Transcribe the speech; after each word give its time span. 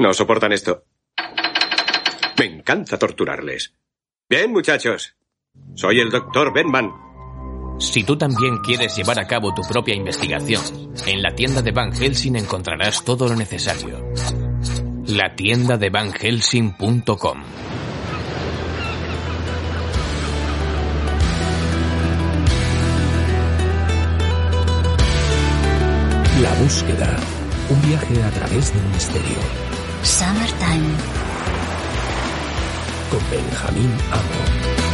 No 0.00 0.14
soportan 0.14 0.50
esto. 0.52 0.84
Me 2.38 2.46
encanta 2.46 2.98
torturarles. 2.98 3.74
Bien, 4.30 4.50
muchachos. 4.50 5.14
Soy 5.74 6.00
el 6.00 6.08
doctor 6.08 6.54
Benman. 6.54 6.90
Si 7.78 8.02
tú 8.04 8.16
también 8.16 8.58
quieres 8.58 8.96
llevar 8.96 9.20
a 9.20 9.26
cabo 9.26 9.52
tu 9.52 9.60
propia 9.60 9.94
investigación, 9.94 10.62
en 11.06 11.22
la 11.22 11.34
tienda 11.34 11.60
de 11.60 11.72
Van 11.72 11.92
Helsing 11.92 12.36
encontrarás 12.36 13.04
todo 13.04 13.28
lo 13.28 13.36
necesario. 13.36 13.98
La 15.06 15.34
tienda 15.36 15.76
de 15.76 15.90
Van 15.90 16.14
Helsing.com 16.14 17.42
La 26.40 26.54
búsqueda. 26.54 27.16
Un 27.68 27.82
viaje 27.82 28.22
a 28.22 28.30
través 28.30 28.72
del 28.72 28.84
misterio. 28.94 29.69
Summertime. 30.02 30.96
Con 33.10 33.20
Benjamín 33.30 33.92
Amo. 34.10 34.89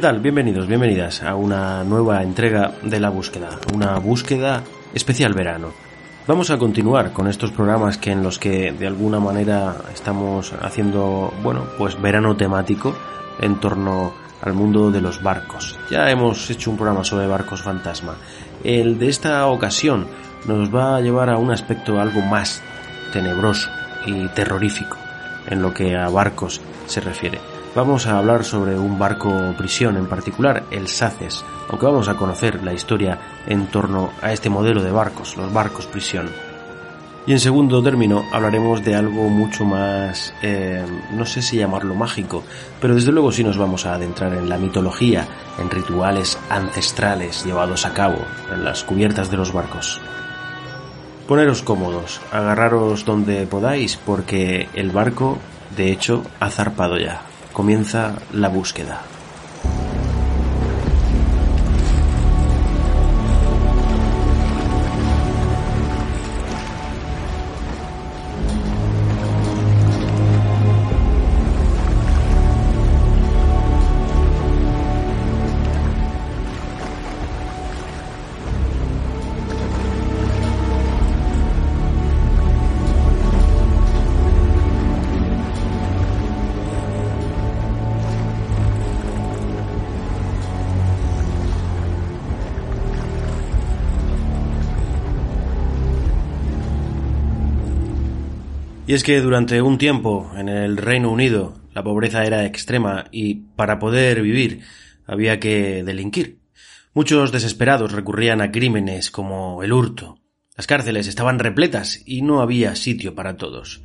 ¿Qué 0.00 0.06
tal? 0.06 0.20
Bienvenidos, 0.20 0.66
bienvenidas 0.66 1.22
a 1.22 1.34
una 1.34 1.84
nueva 1.84 2.22
entrega 2.22 2.72
de 2.82 2.98
La 2.98 3.10
Búsqueda, 3.10 3.50
una 3.74 3.98
búsqueda 3.98 4.64
especial 4.94 5.34
verano. 5.34 5.74
Vamos 6.26 6.48
a 6.48 6.56
continuar 6.56 7.12
con 7.12 7.28
estos 7.28 7.50
programas 7.50 7.98
que 7.98 8.10
en 8.10 8.22
los 8.22 8.38
que 8.38 8.72
de 8.72 8.86
alguna 8.86 9.20
manera 9.20 9.76
estamos 9.92 10.54
haciendo, 10.54 11.34
bueno, 11.42 11.66
pues 11.76 12.00
verano 12.00 12.34
temático 12.34 12.96
en 13.42 13.60
torno 13.60 14.14
al 14.40 14.54
mundo 14.54 14.90
de 14.90 15.02
los 15.02 15.22
barcos. 15.22 15.78
Ya 15.90 16.10
hemos 16.10 16.48
hecho 16.48 16.70
un 16.70 16.78
programa 16.78 17.04
sobre 17.04 17.26
barcos 17.26 17.60
fantasma. 17.60 18.14
El 18.64 18.98
de 18.98 19.10
esta 19.10 19.46
ocasión 19.48 20.06
nos 20.46 20.74
va 20.74 20.96
a 20.96 21.02
llevar 21.02 21.28
a 21.28 21.36
un 21.36 21.50
aspecto 21.50 22.00
algo 22.00 22.22
más 22.22 22.62
tenebroso 23.12 23.68
y 24.06 24.28
terrorífico 24.28 24.96
en 25.46 25.60
lo 25.60 25.74
que 25.74 25.94
a 25.94 26.08
barcos 26.08 26.62
se 26.86 27.02
refiere. 27.02 27.49
Vamos 27.72 28.08
a 28.08 28.18
hablar 28.18 28.44
sobre 28.44 28.76
un 28.76 28.98
barco 28.98 29.54
prisión 29.56 29.96
en 29.96 30.06
particular, 30.06 30.64
el 30.72 30.88
SACES, 30.88 31.44
aunque 31.68 31.86
vamos 31.86 32.08
a 32.08 32.16
conocer 32.16 32.64
la 32.64 32.72
historia 32.72 33.16
en 33.46 33.68
torno 33.68 34.10
a 34.20 34.32
este 34.32 34.50
modelo 34.50 34.82
de 34.82 34.90
barcos, 34.90 35.36
los 35.36 35.52
barcos 35.52 35.86
prisión. 35.86 36.28
Y 37.28 37.32
en 37.32 37.38
segundo 37.38 37.80
término 37.80 38.24
hablaremos 38.32 38.84
de 38.84 38.96
algo 38.96 39.28
mucho 39.28 39.64
más, 39.64 40.34
eh, 40.42 40.84
no 41.12 41.24
sé 41.24 41.42
si 41.42 41.58
llamarlo 41.58 41.94
mágico, 41.94 42.42
pero 42.80 42.96
desde 42.96 43.12
luego 43.12 43.30
sí 43.30 43.44
nos 43.44 43.56
vamos 43.56 43.86
a 43.86 43.94
adentrar 43.94 44.34
en 44.34 44.48
la 44.48 44.58
mitología, 44.58 45.28
en 45.56 45.70
rituales 45.70 46.40
ancestrales 46.48 47.44
llevados 47.44 47.86
a 47.86 47.94
cabo 47.94 48.18
en 48.52 48.64
las 48.64 48.82
cubiertas 48.82 49.30
de 49.30 49.36
los 49.36 49.52
barcos. 49.52 50.00
Poneros 51.28 51.62
cómodos, 51.62 52.20
agarraros 52.32 53.04
donde 53.04 53.46
podáis 53.46 53.96
porque 53.96 54.68
el 54.74 54.90
barco, 54.90 55.38
de 55.76 55.92
hecho, 55.92 56.24
ha 56.40 56.50
zarpado 56.50 56.98
ya 56.98 57.29
comienza 57.52 58.14
la 58.32 58.48
búsqueda. 58.48 59.02
Y 98.90 98.94
es 98.94 99.04
que 99.04 99.20
durante 99.20 99.62
un 99.62 99.78
tiempo 99.78 100.32
en 100.36 100.48
el 100.48 100.76
Reino 100.76 101.12
Unido 101.12 101.54
la 101.72 101.84
pobreza 101.84 102.24
era 102.24 102.44
extrema 102.44 103.04
y 103.12 103.36
para 103.36 103.78
poder 103.78 104.20
vivir 104.20 104.62
había 105.06 105.38
que 105.38 105.84
delinquir. 105.84 106.40
Muchos 106.92 107.30
desesperados 107.30 107.92
recurrían 107.92 108.40
a 108.40 108.50
crímenes 108.50 109.12
como 109.12 109.62
el 109.62 109.72
hurto. 109.72 110.18
Las 110.56 110.66
cárceles 110.66 111.06
estaban 111.06 111.38
repletas 111.38 112.02
y 112.04 112.22
no 112.22 112.40
había 112.40 112.74
sitio 112.74 113.14
para 113.14 113.36
todos. 113.36 113.84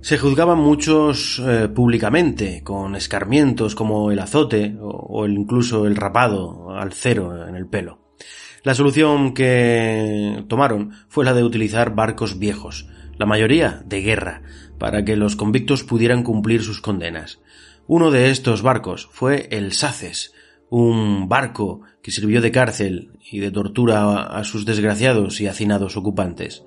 Se 0.00 0.16
juzgaban 0.16 0.58
muchos 0.58 1.38
eh, 1.46 1.68
públicamente, 1.68 2.62
con 2.62 2.96
escarmientos 2.96 3.74
como 3.74 4.10
el 4.10 4.20
azote 4.20 4.74
o, 4.80 4.88
o 4.88 5.26
incluso 5.26 5.86
el 5.86 5.96
rapado 5.96 6.70
al 6.70 6.94
cero 6.94 7.46
en 7.46 7.56
el 7.56 7.66
pelo. 7.66 8.14
La 8.62 8.74
solución 8.74 9.34
que 9.34 10.44
tomaron 10.48 10.92
fue 11.08 11.26
la 11.26 11.34
de 11.34 11.44
utilizar 11.44 11.94
barcos 11.94 12.38
viejos, 12.38 12.86
la 13.20 13.26
mayoría 13.26 13.82
de 13.84 14.00
guerra, 14.00 14.40
para 14.78 15.04
que 15.04 15.14
los 15.14 15.36
convictos 15.36 15.84
pudieran 15.84 16.22
cumplir 16.22 16.62
sus 16.62 16.80
condenas. 16.80 17.38
Uno 17.86 18.10
de 18.10 18.30
estos 18.30 18.62
barcos 18.62 19.10
fue 19.12 19.46
el 19.50 19.72
Saces, 19.74 20.32
un 20.70 21.28
barco 21.28 21.82
que 22.02 22.12
sirvió 22.12 22.40
de 22.40 22.50
cárcel 22.50 23.18
y 23.30 23.40
de 23.40 23.50
tortura 23.50 24.22
a 24.22 24.42
sus 24.44 24.64
desgraciados 24.64 25.42
y 25.42 25.48
hacinados 25.48 25.98
ocupantes. 25.98 26.64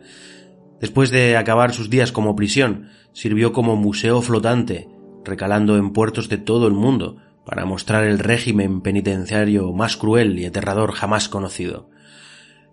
Después 0.80 1.10
de 1.10 1.38
acabar 1.38 1.74
sus 1.74 1.90
días 1.90 2.12
como 2.12 2.36
prisión, 2.36 2.90
sirvió 3.14 3.52
como 3.52 3.76
museo 3.76 4.22
flotante, 4.22 4.88
recalando 5.26 5.76
en 5.78 5.92
puertos 5.92 6.30
de 6.30 6.38
todo 6.38 6.68
el 6.68 6.76
mundo, 6.76 7.18
para 7.48 7.66
mostrar 7.66 8.04
el 8.04 8.20
régimen 8.20 8.82
penitenciario 8.82 9.74
más 9.74 9.98
cruel 9.98 10.38
y 10.38 10.46
aterrador 10.46 10.92
jamás 10.92 11.30
conocido. 11.30 11.90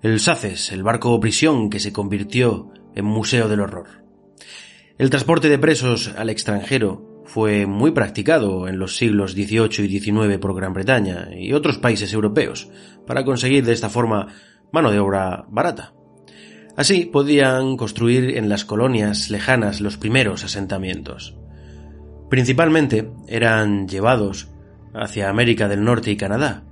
El 0.03 0.21
Saces, 0.21 0.71
el 0.71 0.83
barco 0.83 1.19
prisión 1.19 1.71
que 1.71 1.81
se 1.81 1.95
convirtió 1.95 2.75
en 2.95 3.05
Museo 3.05 3.49
del 3.49 3.61
Horror. 3.61 4.01
El 4.99 5.11
transporte 5.11 5.49
de 5.49 5.59
presos 5.59 6.13
al 6.17 6.29
extranjero 6.29 7.23
fue 7.25 7.67
muy 7.67 7.93
practicado 7.93 8.69
en 8.69 8.79
los 8.79 8.97
siglos 8.97 9.33
XVIII 9.33 9.87
y 9.87 10.01
XIX 10.01 10.39
por 10.39 10.55
Gran 10.55 10.75
Bretaña 10.75 11.29
y 11.35 11.53
otros 11.53 11.79
países 11.79 12.13
europeos 12.13 12.69
para 13.07 13.25
conseguir 13.25 13.65
de 13.65 13.73
esta 13.73 13.89
forma 13.89 14.27
mano 14.73 14.91
de 14.91 14.99
obra 14.99 15.47
barata. 15.49 15.95
Así 16.77 17.07
podían 17.07 17.77
construir 17.77 18.37
en 18.37 18.49
las 18.49 18.65
colonias 18.65 19.31
lejanas 19.31 19.81
los 19.81 19.97
primeros 19.97 20.45
asentamientos. 20.45 21.37
Principalmente 22.29 23.11
eran 23.27 23.89
llevados 23.89 24.49
hacia 24.93 25.31
América 25.31 25.69
del 25.69 25.85
Norte 25.85 26.11
y 26.11 26.17
Canadá. 26.17 26.65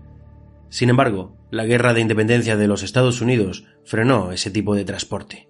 Sin 0.71 0.91
embargo, 0.91 1.37
la 1.51 1.65
guerra 1.65 1.95
de 1.95 2.01
independencia 2.01 2.57
de 2.57 2.69
los 2.69 2.83
Estados 2.83 3.21
Unidos 3.21 3.65
frenó 3.85 4.33
ese 4.33 4.51
tipo 4.51 4.75
de 4.75 4.85
transporte 4.85 5.48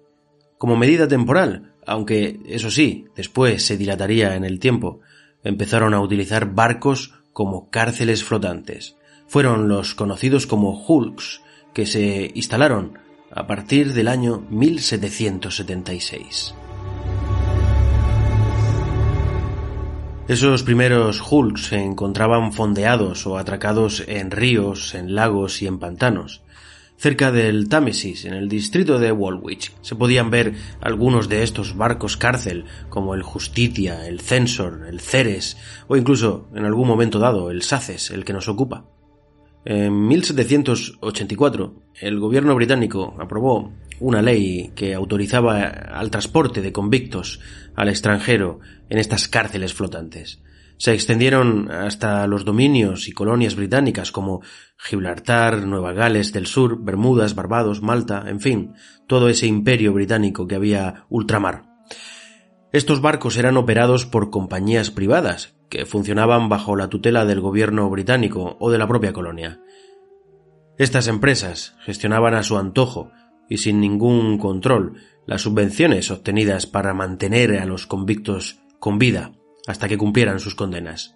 como 0.59 0.75
medida 0.75 1.07
temporal, 1.07 1.71
aunque 1.87 2.41
eso 2.45 2.69
sí, 2.69 3.07
después 3.15 3.65
se 3.65 3.77
dilataría 3.77 4.35
en 4.35 4.43
el 4.43 4.59
tiempo, 4.59 4.99
empezaron 5.43 5.93
a 5.93 6.01
utilizar 6.01 6.53
barcos 6.53 7.13
como 7.31 7.69
cárceles 7.69 8.25
flotantes. 8.25 8.97
Fueron 9.27 9.69
los 9.69 9.95
conocidos 9.95 10.45
como 10.45 10.85
hulks, 10.85 11.41
que 11.73 11.85
se 11.85 12.31
instalaron 12.35 12.99
a 13.31 13.47
partir 13.47 13.93
del 13.93 14.09
año 14.09 14.45
1776. 14.49 16.55
Esos 20.27 20.63
primeros 20.63 21.23
hulks 21.31 21.67
se 21.67 21.81
encontraban 21.81 22.51
fondeados 22.51 23.25
o 23.25 23.37
atracados 23.37 24.03
en 24.07 24.29
ríos, 24.29 24.93
en 24.93 25.15
lagos 25.15 25.61
y 25.61 25.67
en 25.67 25.79
pantanos. 25.79 26.41
Cerca 26.99 27.31
del 27.31 27.69
Támesis, 27.69 28.25
en 28.25 28.33
el 28.33 28.49
distrito 28.49 28.99
de 28.99 29.13
Woolwich, 29.13 29.71
se 29.79 29.95
podían 29.95 30.29
ver 30.29 30.55
algunos 30.81 31.29
de 31.29 31.43
estos 31.43 31.77
barcos 31.77 32.17
cárcel, 32.17 32.65
como 32.89 33.15
el 33.15 33.23
Justitia, 33.23 34.05
el 34.05 34.19
Censor, 34.19 34.85
el 34.85 34.99
Ceres, 34.99 35.55
o 35.87 35.95
incluso, 35.95 36.49
en 36.53 36.65
algún 36.65 36.89
momento 36.89 37.17
dado, 37.17 37.51
el 37.51 37.61
Saces, 37.61 38.11
el 38.11 38.25
que 38.25 38.33
nos 38.33 38.49
ocupa. 38.49 38.83
En 39.63 40.07
1784, 40.09 41.73
el 42.01 42.19
gobierno 42.19 42.53
británico 42.53 43.15
aprobó 43.17 43.71
una 44.01 44.21
ley 44.21 44.73
que 44.75 44.93
autorizaba 44.93 45.61
al 45.61 46.11
transporte 46.11 46.61
de 46.61 46.73
convictos 46.73 47.39
al 47.75 47.87
extranjero 47.87 48.59
en 48.89 48.97
estas 48.97 49.29
cárceles 49.29 49.73
flotantes 49.73 50.41
se 50.79 50.93
extendieron 50.93 51.69
hasta 51.71 52.25
los 52.25 52.45
dominios 52.45 53.09
y 53.09 53.11
colonias 53.11 53.55
británicas 53.55 54.13
como 54.13 54.41
Gibraltar, 54.77 55.67
Nueva 55.67 55.91
Gales 55.91 56.31
del 56.31 56.47
Sur, 56.47 56.81
Bermudas, 56.81 57.35
Barbados, 57.35 57.81
Malta, 57.81 58.23
en 58.27 58.39
fin, 58.39 58.73
todo 59.05 59.27
ese 59.27 59.45
imperio 59.45 59.91
británico 59.91 60.47
que 60.47 60.55
había 60.55 61.05
ultramar. 61.09 61.65
Estos 62.71 63.01
barcos 63.01 63.35
eran 63.35 63.57
operados 63.57 64.05
por 64.05 64.29
compañías 64.29 64.89
privadas, 64.89 65.53
que 65.69 65.85
funcionaban 65.85 66.47
bajo 66.47 66.77
la 66.77 66.87
tutela 66.87 67.25
del 67.25 67.41
gobierno 67.41 67.89
británico 67.89 68.55
o 68.61 68.71
de 68.71 68.77
la 68.77 68.87
propia 68.87 69.11
colonia. 69.11 69.59
Estas 70.77 71.07
empresas 71.07 71.75
gestionaban 71.81 72.35
a 72.35 72.43
su 72.43 72.57
antojo 72.57 73.11
y 73.49 73.57
sin 73.57 73.81
ningún 73.81 74.37
control 74.37 74.93
las 75.25 75.41
subvenciones 75.41 76.09
obtenidas 76.09 76.67
para 76.67 76.93
mantener 76.93 77.59
a 77.59 77.65
los 77.65 77.85
convictos 77.85 78.61
con 78.79 78.97
vida 78.97 79.33
hasta 79.69 79.87
que 79.87 79.99
cumplieran 79.99 80.39
sus 80.39 80.55
condenas. 80.55 81.15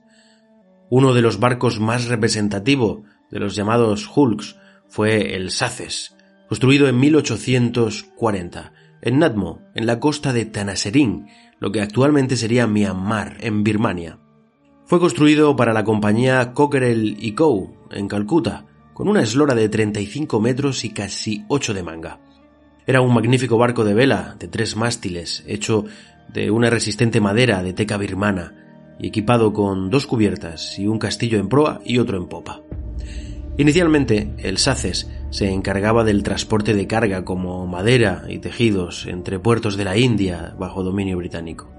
Uno 0.91 1.15
de 1.15 1.23
los 1.23 1.39
barcos 1.39 1.79
más 1.79 2.05
representativo 2.05 3.03
de 3.31 3.39
los 3.39 3.55
llamados 3.55 4.07
Hulks 4.15 4.57
fue 4.87 5.35
el 5.35 5.49
Saces, 5.49 6.15
construido 6.47 6.87
en 6.87 6.99
1840 6.99 8.73
en 9.01 9.17
Nadmo, 9.17 9.61
en 9.73 9.87
la 9.87 9.99
costa 9.99 10.33
de 10.33 10.45
Tanaserín, 10.45 11.29
lo 11.59 11.71
que 11.71 11.81
actualmente 11.81 12.37
sería 12.37 12.67
Myanmar, 12.67 13.37
en 13.39 13.63
Birmania. 13.63 14.19
Fue 14.85 14.99
construido 14.99 15.55
para 15.55 15.73
la 15.73 15.83
compañía 15.83 16.53
Cockerell 16.53 17.17
y 17.19 17.33
Co. 17.33 17.73
en 17.89 18.07
Calcuta, 18.07 18.67
con 18.93 19.07
una 19.07 19.23
eslora 19.23 19.55
de 19.55 19.67
35 19.67 20.39
metros 20.39 20.85
y 20.85 20.91
casi 20.91 21.43
8 21.47 21.73
de 21.73 21.83
manga. 21.83 22.19
Era 22.85 23.01
un 23.01 23.13
magnífico 23.13 23.57
barco 23.57 23.83
de 23.83 23.95
vela 23.95 24.35
de 24.37 24.47
tres 24.47 24.75
mástiles, 24.75 25.43
hecho 25.47 25.85
de 26.29 26.51
una 26.51 26.69
resistente 26.69 27.21
madera 27.21 27.63
de 27.63 27.73
teca 27.73 27.97
birmana 27.97 28.53
y 28.99 29.07
equipado 29.07 29.53
con 29.53 29.89
dos 29.89 30.07
cubiertas 30.07 30.77
y 30.79 30.87
un 30.87 30.99
castillo 30.99 31.39
en 31.39 31.49
proa 31.49 31.81
y 31.83 31.99
otro 31.99 32.17
en 32.17 32.27
popa. 32.27 32.61
Inicialmente, 33.57 34.33
el 34.39 34.57
SACES 34.57 35.09
se 35.29 35.51
encargaba 35.51 36.03
del 36.03 36.23
transporte 36.23 36.73
de 36.73 36.87
carga 36.87 37.23
como 37.23 37.67
madera 37.67 38.23
y 38.27 38.39
tejidos 38.39 39.05
entre 39.05 39.39
puertos 39.39 39.77
de 39.77 39.85
la 39.85 39.97
India 39.97 40.55
bajo 40.57 40.83
dominio 40.83 41.17
británico. 41.17 41.71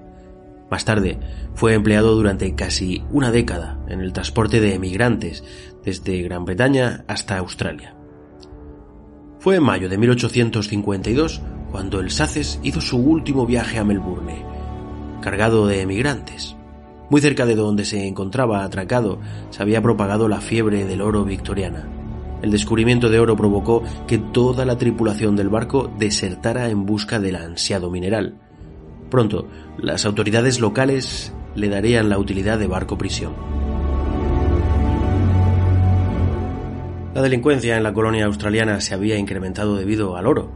Más 0.71 0.85
tarde, 0.85 1.19
fue 1.55 1.75
empleado 1.75 2.15
durante 2.15 2.55
casi 2.55 3.03
una 3.11 3.31
década 3.31 3.79
en 3.89 4.01
el 4.01 4.13
transporte 4.13 4.61
de 4.61 4.75
emigrantes 4.75 5.45
desde 5.85 6.23
Gran 6.23 6.45
Bretaña 6.45 7.05
hasta 7.07 7.39
Australia. 7.39 7.95
Fue 9.39 9.57
en 9.57 9.63
mayo 9.63 9.89
de 9.89 9.99
1852 9.99 11.43
cuando 11.75 11.99
el 11.99 12.13
Saces 12.13 12.61
hizo 12.63 12.81
su 12.81 12.99
último 12.99 13.47
viaje 13.47 13.81
a 13.81 13.85
Melbourne, 13.85 14.47
cargado 15.21 15.67
de 15.67 15.81
emigrantes. 15.81 16.55
Muy 17.11 17.21
cerca 17.21 17.47
de 17.47 17.57
donde 17.57 17.85
se 17.85 18.07
encontraba 18.07 18.63
atracado 18.63 19.19
se 19.51 19.61
había 19.61 19.83
propagado 19.83 20.29
la 20.29 20.41
fiebre 20.41 20.85
del 20.85 21.01
oro 21.01 21.25
victoriana. 21.25 21.89
El 22.43 22.53
descubrimiento 22.53 23.11
de 23.11 23.19
oro 23.19 23.35
provocó 23.35 23.83
que 24.07 24.19
toda 24.19 24.65
la 24.65 24.79
tripulación 24.79 25.35
del 25.35 25.49
barco 25.49 25.91
desertara 25.99 26.69
en 26.69 26.87
busca 26.87 27.19
del 27.19 27.35
ansiado 27.35 27.91
mineral. 27.91 28.39
Pronto, 29.11 29.49
las 29.77 30.05
autoridades 30.05 30.61
locales 30.61 31.35
le 31.57 31.69
darían 31.69 32.09
la 32.09 32.19
utilidad 32.19 32.57
de 32.57 32.69
barco 32.69 32.97
prisión. 32.97 33.33
La 37.15 37.21
delincuencia 37.21 37.77
en 37.77 37.83
la 37.83 37.93
colonia 37.93 38.27
australiana 38.27 38.81
se 38.81 38.95
había 38.95 39.19
incrementado 39.19 39.75
debido 39.75 40.17
al 40.17 40.29
oro. 40.29 40.53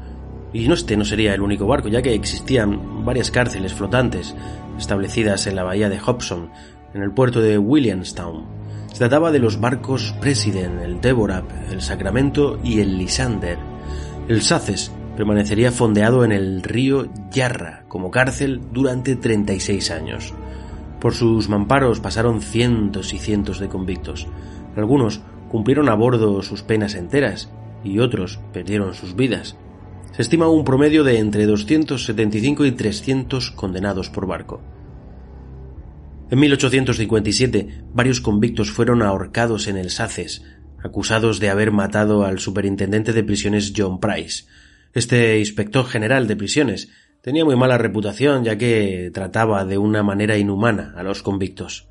Y 0.53 0.67
no 0.69 0.75
este 0.75 0.97
no 0.97 1.05
sería 1.05 1.35
el 1.35 1.43
único 1.43 1.67
barco, 1.67 1.89
ya 1.89 2.03
que 2.03 2.15
existían 2.15 3.05
varias 3.05 3.31
cárceles 3.31 3.75
flotantes 3.75 4.35
establecidas 4.79 5.47
en 5.47 5.57
la 5.57 5.65
bahía 5.65 5.89
de 5.89 5.99
Hobson, 5.99 6.51
en 6.95 7.03
el 7.03 7.13
puerto 7.13 7.41
de 7.41 7.59
Williamstown. 7.59 8.47
Se 8.93 8.99
trataba 8.99 9.31
de 9.31 9.39
los 9.39 9.61
barcos 9.61 10.15
President, 10.21 10.81
el 10.83 11.01
Deborah, 11.01 11.45
el 11.71 11.83
Sacramento 11.83 12.59
y 12.65 12.81
el 12.81 12.97
Lysander. 12.97 13.59
El 14.27 14.43
Saces 14.43 14.93
permanecería 15.17 15.73
fondeado 15.73 16.25
en 16.25 16.33
el 16.33 16.63
río 16.63 17.09
Yarra 17.31 17.85
como 17.89 18.11
cárcel 18.11 18.61
durante 18.73 19.17
36 19.17 19.91
años. 19.91 20.33
Por 21.01 21.15
sus 21.15 21.49
mamparos 21.49 22.01
pasaron 22.01 22.41
cientos 22.41 23.13
y 23.13 23.19
cientos 23.19 23.61
de 23.61 23.69
convictos. 23.69 24.27
Algunos 24.77 25.21
cumplieron 25.49 25.89
a 25.89 25.95
bordo 25.95 26.43
sus 26.43 26.63
penas 26.63 26.95
enteras 26.95 27.51
y 27.85 27.99
otros 27.99 28.41
perdieron 28.53 28.95
sus 28.95 29.15
vidas. 29.15 29.57
Se 30.19 30.23
estima 30.23 30.49
un 30.49 30.65
promedio 30.65 31.05
de 31.05 31.21
entre 31.21 31.47
275 31.47 32.67
y 32.67 32.73
300 32.73 33.53
condenados 33.53 34.11
por 34.11 34.27
barco. 34.27 34.61
En 36.29 36.41
1857, 36.41 37.85
varios 37.95 38.21
convictos 38.21 38.73
fueron 38.73 39.03
ahorcados 39.03 39.69
en 39.69 39.77
el 39.77 39.91
Saces, 39.91 40.43
acusados 40.83 41.39
de 41.39 41.51
haber 41.51 41.71
matado 41.71 42.25
al 42.25 42.41
superintendente 42.41 43.13
de 43.13 43.23
prisiones 43.23 43.73
John 43.77 44.01
Price. 44.01 44.47
Este 44.93 45.39
inspector 45.39 45.87
general 45.87 46.27
de 46.27 46.35
prisiones 46.35 46.89
tenía 47.21 47.45
muy 47.45 47.55
mala 47.55 47.79
reputación 47.79 48.43
ya 48.43 48.59
que 48.59 49.13
trataba 49.15 49.65
de 49.65 49.79
una 49.79 50.03
manera 50.03 50.37
inhumana 50.37 50.95
a 50.97 51.05
los 51.05 51.23
convictos. 51.23 51.87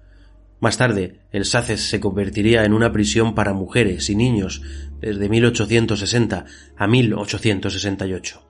Más 0.59 0.77
tarde, 0.77 1.21
el 1.31 1.45
Saces 1.45 1.87
se 1.87 1.99
convertiría 1.99 2.65
en 2.65 2.73
una 2.73 2.91
prisión 2.91 3.35
para 3.35 3.53
mujeres 3.53 4.09
y 4.09 4.15
niños 4.15 4.61
desde 4.99 5.29
1860 5.29 6.45
a 6.75 6.87
1868. 6.87 8.43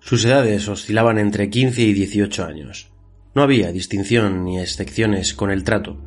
Sus 0.00 0.24
edades 0.24 0.68
oscilaban 0.68 1.18
entre 1.18 1.48
15 1.50 1.82
y 1.82 1.92
18 1.92 2.44
años. 2.44 2.90
No 3.34 3.42
había 3.42 3.72
distinción 3.72 4.44
ni 4.44 4.60
excepciones 4.60 5.34
con 5.34 5.50
el 5.50 5.64
trato. 5.64 5.98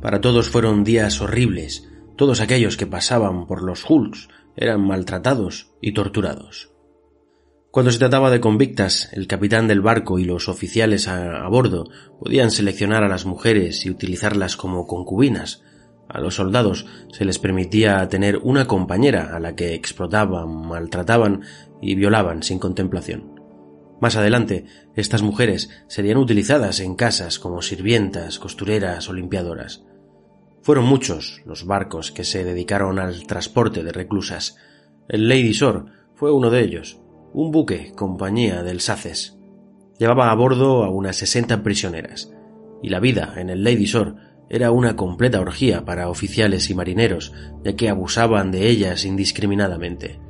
Para 0.00 0.20
todos 0.20 0.48
fueron 0.48 0.84
días 0.84 1.20
horribles. 1.20 1.88
Todos 2.16 2.40
aquellos 2.40 2.76
que 2.76 2.86
pasaban 2.86 3.46
por 3.46 3.62
los 3.62 3.84
Hulks 3.88 4.28
eran 4.56 4.86
maltratados 4.86 5.72
y 5.80 5.92
torturados. 5.92 6.73
Cuando 7.74 7.90
se 7.90 7.98
trataba 7.98 8.30
de 8.30 8.38
convictas, 8.38 9.08
el 9.14 9.26
capitán 9.26 9.66
del 9.66 9.80
barco 9.80 10.20
y 10.20 10.24
los 10.24 10.48
oficiales 10.48 11.08
a, 11.08 11.44
bordo 11.48 11.88
podían 12.20 12.52
seleccionar 12.52 13.02
a 13.02 13.08
las 13.08 13.26
mujeres 13.26 13.84
y 13.84 13.90
utilizarlas 13.90 14.56
como 14.56 14.86
concubinas. 14.86 15.64
A 16.08 16.20
los 16.20 16.36
soldados 16.36 16.86
se 17.12 17.24
les 17.24 17.40
permitía 17.40 18.08
tener 18.08 18.36
una 18.36 18.68
compañera 18.68 19.34
a 19.34 19.40
la 19.40 19.56
que 19.56 19.74
explotaban, 19.74 20.68
maltrataban 20.68 21.42
y 21.82 21.96
violaban 21.96 22.44
sin 22.44 22.60
contemplación. 22.60 23.40
Más 24.00 24.14
adelante, 24.14 24.66
estas 24.94 25.22
mujeres 25.22 25.68
serían 25.88 26.18
utilizadas 26.18 26.78
en 26.78 26.94
casas 26.94 27.40
como 27.40 27.60
sirvientas, 27.60 28.38
costureras 28.38 29.08
o 29.08 29.12
limpiadoras. 29.12 29.82
Fueron 30.62 30.84
muchos 30.84 31.42
los 31.44 31.66
barcos 31.66 32.12
que 32.12 32.22
se 32.22 32.44
dedicaron 32.44 33.00
al 33.00 33.26
transporte 33.26 33.82
de 33.82 33.90
reclusas. 33.90 34.58
El 35.08 35.28
Lady 35.28 35.50
Shore 35.50 35.86
fue 36.14 36.30
uno 36.30 36.50
de 36.50 36.62
ellos, 36.62 37.00
un 37.34 37.50
buque, 37.50 37.92
compañía 37.96 38.62
del 38.62 38.80
Saces. 38.80 39.36
Llevaba 39.98 40.30
a 40.30 40.34
bordo 40.36 40.84
a 40.84 40.90
unas 40.90 41.16
sesenta 41.16 41.64
prisioneras, 41.64 42.32
y 42.80 42.90
la 42.90 43.00
vida 43.00 43.34
en 43.36 43.50
el 43.50 43.64
Lady 43.64 43.86
Shore 43.86 44.14
era 44.48 44.70
una 44.70 44.94
completa 44.94 45.40
orgía 45.40 45.84
para 45.84 46.08
oficiales 46.08 46.70
y 46.70 46.74
marineros, 46.74 47.32
ya 47.64 47.74
que 47.74 47.88
abusaban 47.88 48.52
de 48.52 48.68
ellas 48.68 49.04
indiscriminadamente. 49.04 50.20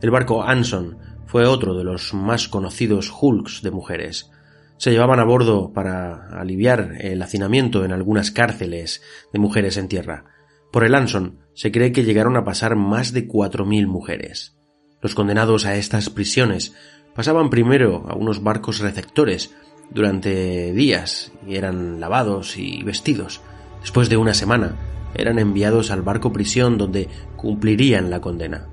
El 0.00 0.10
barco 0.10 0.42
Anson 0.42 0.96
fue 1.26 1.44
otro 1.44 1.76
de 1.76 1.84
los 1.84 2.14
más 2.14 2.48
conocidos 2.48 3.12
hulks 3.20 3.60
de 3.60 3.70
mujeres. 3.70 4.30
Se 4.78 4.90
llevaban 4.90 5.20
a 5.20 5.24
bordo 5.24 5.74
para 5.74 6.28
aliviar 6.30 6.94
el 7.00 7.20
hacinamiento 7.20 7.84
en 7.84 7.92
algunas 7.92 8.30
cárceles 8.30 9.02
de 9.34 9.38
mujeres 9.38 9.76
en 9.76 9.88
tierra. 9.88 10.24
Por 10.72 10.84
el 10.84 10.94
Anson 10.94 11.40
se 11.52 11.70
cree 11.72 11.92
que 11.92 12.04
llegaron 12.04 12.38
a 12.38 12.44
pasar 12.44 12.74
más 12.74 13.12
de 13.12 13.26
cuatro 13.26 13.66
mil 13.66 13.86
mujeres. 13.86 14.57
Los 15.00 15.14
condenados 15.14 15.64
a 15.64 15.76
estas 15.76 16.10
prisiones 16.10 16.74
pasaban 17.14 17.50
primero 17.50 18.06
a 18.08 18.14
unos 18.14 18.42
barcos 18.42 18.80
receptores 18.80 19.54
durante 19.90 20.72
días 20.72 21.32
y 21.46 21.56
eran 21.56 22.00
lavados 22.00 22.56
y 22.56 22.82
vestidos. 22.82 23.40
Después 23.80 24.08
de 24.08 24.16
una 24.16 24.34
semana 24.34 24.76
eran 25.14 25.38
enviados 25.38 25.90
al 25.90 26.02
barco 26.02 26.32
prisión 26.32 26.78
donde 26.78 27.08
cumplirían 27.36 28.10
la 28.10 28.20
condena. 28.20 28.68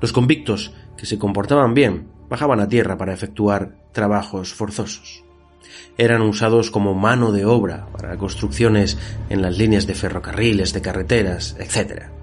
Los 0.00 0.12
convictos 0.12 0.72
que 0.96 1.06
se 1.06 1.18
comportaban 1.18 1.74
bien 1.74 2.08
bajaban 2.28 2.60
a 2.60 2.68
tierra 2.68 2.98
para 2.98 3.14
efectuar 3.14 3.76
trabajos 3.92 4.52
forzosos. 4.52 5.24
Eran 5.96 6.22
usados 6.22 6.70
como 6.70 6.94
mano 6.94 7.32
de 7.32 7.44
obra 7.44 7.86
para 7.92 8.16
construcciones 8.16 8.98
en 9.30 9.42
las 9.42 9.56
líneas 9.56 9.86
de 9.86 9.94
ferrocarriles, 9.94 10.72
de 10.72 10.82
carreteras, 10.82 11.56
etc. 11.58 12.15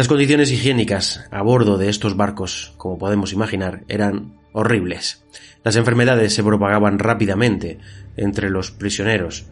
Las 0.00 0.08
condiciones 0.08 0.50
higiénicas 0.50 1.28
a 1.30 1.42
bordo 1.42 1.76
de 1.76 1.90
estos 1.90 2.16
barcos, 2.16 2.72
como 2.78 2.96
podemos 2.96 3.34
imaginar, 3.34 3.84
eran 3.86 4.32
horribles. 4.54 5.26
Las 5.62 5.76
enfermedades 5.76 6.32
se 6.32 6.42
propagaban 6.42 6.98
rápidamente 6.98 7.80
entre 8.16 8.48
los 8.48 8.70
prisioneros, 8.70 9.44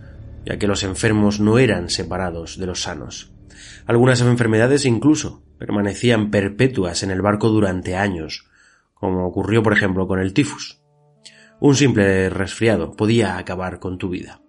ya 0.46 0.56
que 0.56 0.66
los 0.66 0.84
enfermos 0.84 1.38
no 1.38 1.58
eran 1.58 1.90
separados 1.90 2.56
de 2.56 2.64
los 2.64 2.80
sanos. 2.80 3.30
Algunas 3.84 4.22
enfermedades 4.22 4.86
incluso 4.86 5.42
permanecían 5.58 6.30
perpetuas 6.30 7.02
en 7.02 7.10
el 7.10 7.20
barco 7.20 7.50
durante 7.50 7.94
años, 7.94 8.48
como 8.94 9.26
ocurrió 9.26 9.62
por 9.62 9.74
ejemplo 9.74 10.08
con 10.08 10.18
el 10.18 10.32
tifus. 10.32 10.80
Un 11.60 11.74
simple 11.74 12.30
resfriado 12.30 12.96
podía 12.96 13.36
acabar 13.36 13.80
con 13.80 13.98
tu 13.98 14.08
vida. 14.08 14.40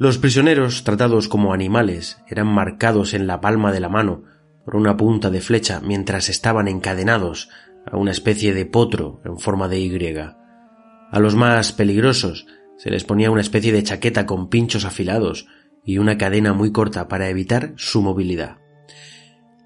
Los 0.00 0.16
prisioneros, 0.16 0.82
tratados 0.82 1.28
como 1.28 1.52
animales, 1.52 2.22
eran 2.26 2.46
marcados 2.46 3.12
en 3.12 3.26
la 3.26 3.42
palma 3.42 3.70
de 3.70 3.80
la 3.80 3.90
mano 3.90 4.22
por 4.64 4.76
una 4.76 4.96
punta 4.96 5.28
de 5.28 5.42
flecha 5.42 5.82
mientras 5.84 6.30
estaban 6.30 6.68
encadenados 6.68 7.50
a 7.84 7.98
una 7.98 8.10
especie 8.10 8.54
de 8.54 8.64
potro 8.64 9.20
en 9.26 9.38
forma 9.38 9.68
de 9.68 9.78
Y. 9.78 10.16
A 10.16 11.20
los 11.20 11.34
más 11.34 11.74
peligrosos 11.74 12.46
se 12.78 12.88
les 12.88 13.04
ponía 13.04 13.30
una 13.30 13.42
especie 13.42 13.72
de 13.72 13.82
chaqueta 13.82 14.24
con 14.24 14.48
pinchos 14.48 14.86
afilados 14.86 15.48
y 15.84 15.98
una 15.98 16.16
cadena 16.16 16.54
muy 16.54 16.72
corta 16.72 17.06
para 17.06 17.28
evitar 17.28 17.74
su 17.76 18.00
movilidad. 18.00 18.56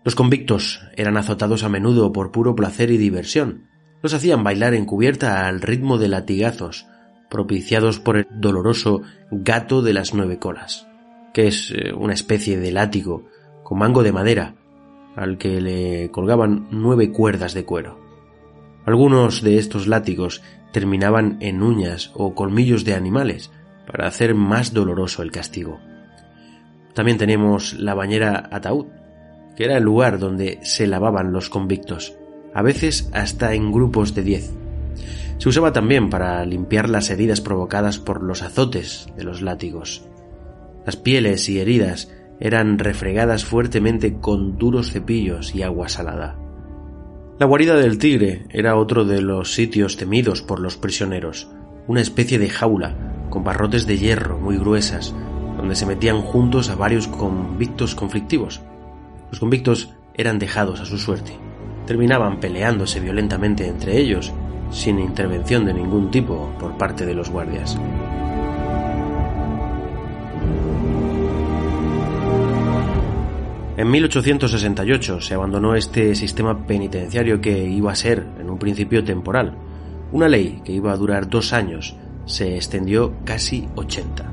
Los 0.04 0.16
convictos 0.16 0.80
eran 0.96 1.16
azotados 1.16 1.62
a 1.62 1.68
menudo 1.68 2.12
por 2.12 2.32
puro 2.32 2.56
placer 2.56 2.90
y 2.90 2.96
diversión. 2.96 3.68
Los 4.02 4.14
hacían 4.14 4.42
bailar 4.42 4.74
en 4.74 4.84
cubierta 4.84 5.46
al 5.46 5.60
ritmo 5.60 5.96
de 5.96 6.08
latigazos, 6.08 6.88
propiciados 7.28 8.00
por 8.00 8.16
el 8.16 8.26
doloroso 8.30 9.02
gato 9.30 9.82
de 9.82 9.92
las 9.92 10.14
nueve 10.14 10.38
colas, 10.38 10.86
que 11.32 11.48
es 11.48 11.72
eh, 11.72 11.92
una 11.92 12.14
especie 12.14 12.58
de 12.58 12.72
látigo 12.72 13.26
con 13.62 13.78
mango 13.78 14.02
de 14.02 14.12
madera 14.12 14.54
al 15.16 15.38
que 15.38 15.60
le 15.60 16.10
colgaban 16.10 16.68
nueve 16.70 17.10
cuerdas 17.10 17.54
de 17.54 17.64
cuero. 17.64 18.00
Algunos 18.84 19.42
de 19.42 19.58
estos 19.58 19.86
látigos 19.86 20.42
terminaban 20.72 21.38
en 21.40 21.62
uñas 21.62 22.10
o 22.14 22.34
colmillos 22.34 22.84
de 22.84 22.94
animales 22.94 23.50
para 23.86 24.06
hacer 24.06 24.34
más 24.34 24.72
doloroso 24.72 25.22
el 25.22 25.30
castigo. 25.30 25.78
También 26.94 27.18
tenemos 27.18 27.74
la 27.74 27.94
bañera 27.94 28.48
ataúd, 28.50 28.86
que 29.56 29.64
era 29.64 29.76
el 29.76 29.84
lugar 29.84 30.18
donde 30.18 30.58
se 30.62 30.86
lavaban 30.86 31.32
los 31.32 31.48
convictos, 31.48 32.16
a 32.54 32.62
veces 32.62 33.08
hasta 33.12 33.54
en 33.54 33.72
grupos 33.72 34.14
de 34.14 34.22
diez. 34.22 34.63
Se 35.38 35.48
usaba 35.48 35.72
también 35.72 36.10
para 36.10 36.44
limpiar 36.44 36.88
las 36.88 37.10
heridas 37.10 37.40
provocadas 37.40 37.98
por 37.98 38.22
los 38.22 38.42
azotes 38.42 39.08
de 39.16 39.24
los 39.24 39.42
látigos. 39.42 40.08
Las 40.86 40.96
pieles 40.96 41.48
y 41.48 41.58
heridas 41.58 42.12
eran 42.40 42.78
refregadas 42.78 43.44
fuertemente 43.44 44.18
con 44.18 44.58
duros 44.58 44.90
cepillos 44.90 45.54
y 45.54 45.62
agua 45.62 45.88
salada. 45.88 46.38
La 47.38 47.46
guarida 47.46 47.74
del 47.74 47.98
tigre 47.98 48.46
era 48.50 48.76
otro 48.76 49.04
de 49.04 49.20
los 49.20 49.54
sitios 49.54 49.96
temidos 49.96 50.42
por 50.42 50.60
los 50.60 50.76
prisioneros, 50.76 51.50
una 51.88 52.00
especie 52.00 52.38
de 52.38 52.48
jaula 52.48 52.94
con 53.28 53.42
barrotes 53.42 53.86
de 53.86 53.98
hierro 53.98 54.38
muy 54.38 54.56
gruesas, 54.56 55.14
donde 55.56 55.74
se 55.74 55.86
metían 55.86 56.20
juntos 56.22 56.70
a 56.70 56.76
varios 56.76 57.08
convictos 57.08 57.94
conflictivos. 57.94 58.60
Los 59.30 59.40
convictos 59.40 59.94
eran 60.14 60.38
dejados 60.38 60.80
a 60.80 60.84
su 60.84 60.98
suerte. 60.98 61.43
Terminaban 61.86 62.40
peleándose 62.40 63.00
violentamente 63.00 63.66
entre 63.66 63.98
ellos 63.98 64.32
sin 64.70 64.98
intervención 64.98 65.64
de 65.64 65.74
ningún 65.74 66.10
tipo 66.10 66.52
por 66.58 66.76
parte 66.76 67.06
de 67.06 67.14
los 67.14 67.30
guardias. 67.30 67.78
En 73.76 73.90
1868 73.90 75.20
se 75.20 75.34
abandonó 75.34 75.74
este 75.74 76.14
sistema 76.14 76.64
penitenciario 76.64 77.40
que 77.40 77.64
iba 77.64 77.90
a 77.90 77.96
ser, 77.96 78.24
en 78.40 78.48
un 78.48 78.58
principio, 78.58 79.02
temporal. 79.02 79.58
Una 80.12 80.28
ley 80.28 80.62
que 80.64 80.72
iba 80.72 80.92
a 80.92 80.96
durar 80.96 81.28
dos 81.28 81.52
años 81.52 81.96
se 82.24 82.54
extendió 82.54 83.14
casi 83.24 83.68
80. 83.74 84.24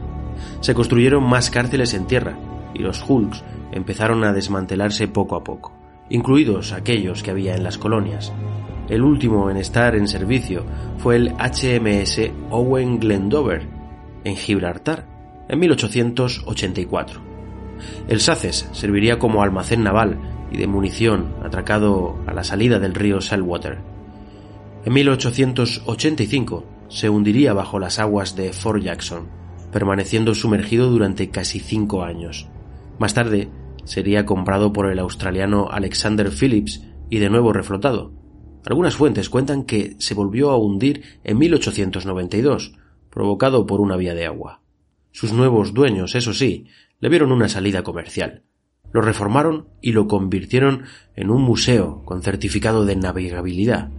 Se 0.62 0.74
construyeron 0.74 1.24
más 1.28 1.50
cárceles 1.50 1.94
en 1.96 2.06
tierra 2.06 2.38
y 2.74 2.80
los 2.80 3.04
hulks 3.08 3.44
empezaron 3.72 4.24
a 4.24 4.32
desmantelarse 4.32 5.08
poco 5.08 5.36
a 5.36 5.44
poco, 5.44 5.74
incluidos 6.12 6.74
aquellos 6.74 7.24
que 7.24 7.32
había 7.32 7.56
en 7.56 7.64
las 7.64 7.78
colonias. 7.78 8.32
El 8.90 9.02
último 9.04 9.50
en 9.50 9.58
estar 9.58 9.96
en 9.96 10.08
servicio 10.08 10.66
fue 10.98 11.16
el 11.16 11.30
HMS 11.32 12.32
Owen 12.50 13.00
Glendover, 13.00 13.68
en 14.24 14.36
Gibraltar, 14.36 15.08
en 15.48 15.60
1884. 15.60 17.22
El 18.08 18.20
Saces 18.20 18.70
serviría 18.74 19.18
como 19.18 19.42
almacén 19.42 19.84
naval 19.84 20.20
y 20.52 20.58
de 20.58 20.68
munición 20.68 21.34
atracado 21.44 22.20
a 22.28 22.34
la 22.34 22.44
salida 22.44 22.80
del 22.80 22.94
río 22.94 23.22
Saltwater. 23.22 23.80
En 24.84 24.94
1885 24.94 26.66
se 26.90 27.10
hundiría 27.10 27.54
bajo 27.54 27.80
las 27.80 28.00
aguas 28.00 28.36
de 28.36 28.52
Fort 28.52 28.84
Jackson, 28.84 29.30
permaneciendo 29.72 30.36
sumergido 30.36 30.90
durante 30.90 31.30
casi 31.30 31.60
cinco 31.60 32.04
años. 32.04 32.50
Más 33.00 33.14
tarde 33.14 33.50
sería 33.84 34.26
comprado 34.26 34.74
por 34.74 34.92
el 34.92 35.00
australiano 35.00 35.70
Alexander 35.70 36.30
Phillips 36.30 36.86
y 37.10 37.20
de 37.20 37.30
nuevo 37.30 37.54
reflotado, 37.54 38.14
algunas 38.66 38.96
fuentes 38.96 39.30
cuentan 39.30 39.64
que 39.64 39.96
se 39.98 40.14
volvió 40.14 40.52
a 40.52 40.58
hundir 40.58 41.04
en 41.24 41.38
1892, 41.40 42.76
provocado 43.10 43.66
por 43.66 43.82
una 43.82 43.98
vía 43.98 44.14
de 44.14 44.26
agua. 44.26 44.62
Sus 45.12 45.34
nuevos 45.34 45.74
dueños, 45.74 46.16
eso 46.16 46.34
sí, 46.34 46.68
le 47.00 47.10
vieron 47.10 47.32
una 47.32 47.50
salida 47.50 47.84
comercial. 47.84 48.44
Lo 48.94 49.02
reformaron 49.02 49.70
y 49.82 49.94
lo 49.94 50.08
convirtieron 50.08 50.84
en 51.16 51.32
un 51.32 51.42
museo 51.42 52.04
con 52.06 52.22
certificado 52.22 52.86
de 52.86 52.96
navegabilidad, 52.96 53.90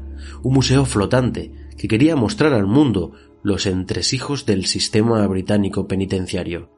un 0.43 0.55
museo 0.55 0.85
flotante 0.85 1.53
que 1.77 1.89
quería 1.89 2.15
mostrar 2.15 2.55
al 2.55 2.67
mundo 2.67 3.13
los 3.43 3.67
entresijos 3.67 4.47
del 4.47 4.67
sistema 4.67 5.27
británico 5.27 5.89
penitenciario. 5.89 6.71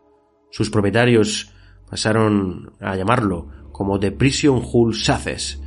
Sus 0.50 0.70
propietarios 0.70 1.52
pasaron 1.94 2.72
a 2.80 2.96
llamarlo 2.96 3.46
como 3.70 4.00
The 4.00 4.10
Prison 4.10 4.60
Hull 4.64 4.96
Safes, 4.96 5.62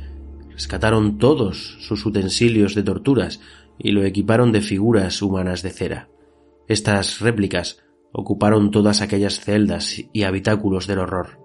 rescataron 0.50 1.16
todos 1.16 1.78
sus 1.80 2.04
utensilios 2.04 2.74
de 2.74 2.82
torturas 2.82 3.40
y 3.78 3.92
lo 3.92 4.04
equiparon 4.04 4.52
de 4.52 4.60
figuras 4.60 5.22
humanas 5.22 5.62
de 5.62 5.70
cera. 5.70 6.10
Estas 6.66 7.20
réplicas 7.20 7.82
ocuparon 8.12 8.70
todas 8.70 9.00
aquellas 9.00 9.40
celdas 9.40 10.02
y 10.12 10.24
habitáculos 10.24 10.86
del 10.86 10.98
horror. 10.98 11.40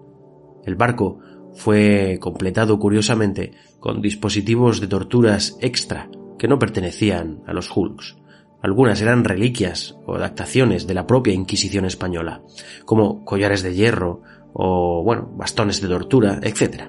El 0.66 0.74
barco 0.74 1.18
fue 1.54 2.18
completado 2.20 2.78
curiosamente 2.78 3.54
con 3.80 4.02
dispositivos 4.02 4.82
de 4.82 4.88
torturas 4.88 5.56
extra 5.62 6.10
que 6.38 6.46
no 6.46 6.58
pertenecían 6.58 7.42
a 7.46 7.54
los 7.54 7.74
Hulks. 7.74 8.16
Algunas 8.60 9.00
eran 9.00 9.24
reliquias 9.24 9.96
o 10.06 10.14
adaptaciones 10.14 10.86
de 10.86 10.92
la 10.92 11.06
propia 11.06 11.32
Inquisición 11.32 11.86
española, 11.86 12.42
como 12.84 13.24
collares 13.24 13.62
de 13.62 13.74
hierro 13.74 14.22
o, 14.54 15.02
bueno, 15.04 15.30
bastones 15.36 15.82
de 15.82 15.88
tortura, 15.88 16.40
etc. 16.42 16.84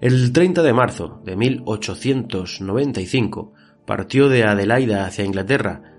El 0.00 0.32
30 0.32 0.62
de 0.62 0.72
marzo 0.72 1.20
de 1.24 1.34
1895 1.34 3.52
partió 3.84 4.28
de 4.28 4.44
Adelaida 4.44 5.06
hacia 5.06 5.24
Inglaterra 5.24 5.98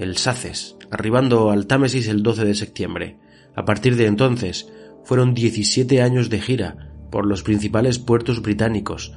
el 0.00 0.16
Saces, 0.16 0.76
arribando 0.90 1.50
al 1.50 1.66
Támesis 1.66 2.08
el 2.08 2.22
12 2.22 2.46
de 2.46 2.54
septiembre. 2.54 3.18
A 3.54 3.66
partir 3.66 3.96
de 3.96 4.06
entonces 4.06 4.72
fueron 5.04 5.34
17 5.34 6.00
años 6.00 6.30
de 6.30 6.40
gira 6.40 6.94
por 7.10 7.26
los 7.26 7.42
principales 7.42 7.98
puertos 7.98 8.40
británicos, 8.40 9.12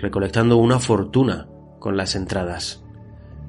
recolectando 0.00 0.58
una 0.58 0.78
fortuna 0.78 1.48
con 1.78 1.96
las 1.96 2.14
entradas. 2.14 2.84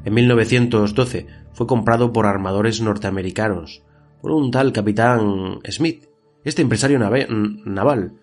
En 0.05 0.13
1912 0.13 1.27
fue 1.51 1.67
comprado 1.67 2.13
por 2.13 2.25
armadores 2.25 2.81
norteamericanos, 2.81 3.84
por 4.22 4.32
un 4.32 4.52
tal 4.52 4.74
capitán 4.74 5.60
Smith. 5.70 6.06
Este 6.44 6.62
empresario 6.62 7.00
naval 7.00 8.14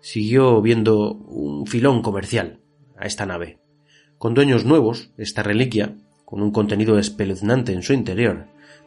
siguió 0.00 0.60
viendo 0.62 1.12
un 1.12 1.66
filón 1.66 2.02
comercial 2.02 2.60
a 2.96 3.06
esta 3.06 3.26
nave. 3.26 3.58
Con 4.18 4.34
dueños 4.34 4.64
nuevos, 4.64 5.10
esta 5.16 5.42
reliquia, 5.42 5.96
con 6.24 6.42
un 6.42 6.52
contenido 6.52 6.98
espeluznante 6.98 7.72
en 7.72 7.82
su 7.82 7.92
interior, 7.92 8.46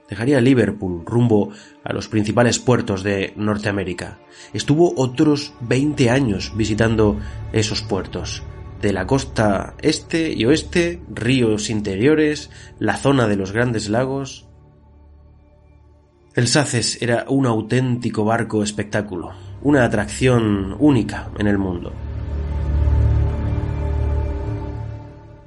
dejaría 0.10 0.42
Liverpool 0.42 1.04
rumbo 1.06 1.52
a 1.84 1.94
los 1.94 2.08
principales 2.08 2.60
puertos 2.60 3.04
de 3.04 3.34
Norteamérica. 3.36 4.20
Estuvo 4.54 4.94
otros 4.96 5.54
20 5.62 6.10
años 6.10 6.54
visitando 6.56 7.20
esos 7.52 7.82
puertos, 7.82 8.44
de 8.82 8.94
la 8.94 9.08
costa 9.08 9.76
este 9.82 10.32
y 10.32 10.46
oeste, 10.46 11.02
ríos 11.10 11.70
interiores, 11.70 12.50
la 12.80 12.98
zona 12.98 13.28
de 13.28 13.36
los 13.36 13.52
grandes 13.52 13.90
lagos. 13.90 14.45
El 16.36 16.50
Saces 16.50 17.02
era 17.02 17.24
un 17.30 17.46
auténtico 17.46 18.26
barco 18.26 18.62
espectáculo, 18.62 19.32
una 19.62 19.86
atracción 19.86 20.76
única 20.80 21.32
en 21.40 21.48
el 21.48 21.58
mundo. 21.58 21.94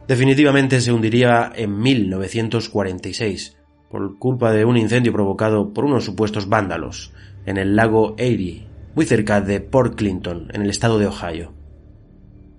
Definitivamente 0.06 0.80
se 0.80 0.90
hundiría 0.90 1.52
en 1.54 1.78
1946 1.78 3.58
por 3.90 4.18
culpa 4.18 4.50
de 4.50 4.64
un 4.64 4.78
incendio 4.78 5.12
provocado 5.12 5.74
por 5.74 5.84
unos 5.84 6.06
supuestos 6.06 6.48
vándalos 6.48 7.12
en 7.44 7.58
el 7.58 7.76
lago 7.76 8.14
Erie, 8.16 8.66
muy 8.94 9.04
cerca 9.04 9.42
de 9.42 9.60
Port 9.60 9.94
Clinton, 9.94 10.48
en 10.54 10.62
el 10.62 10.70
estado 10.70 10.98
de 10.98 11.08
Ohio. 11.08 11.52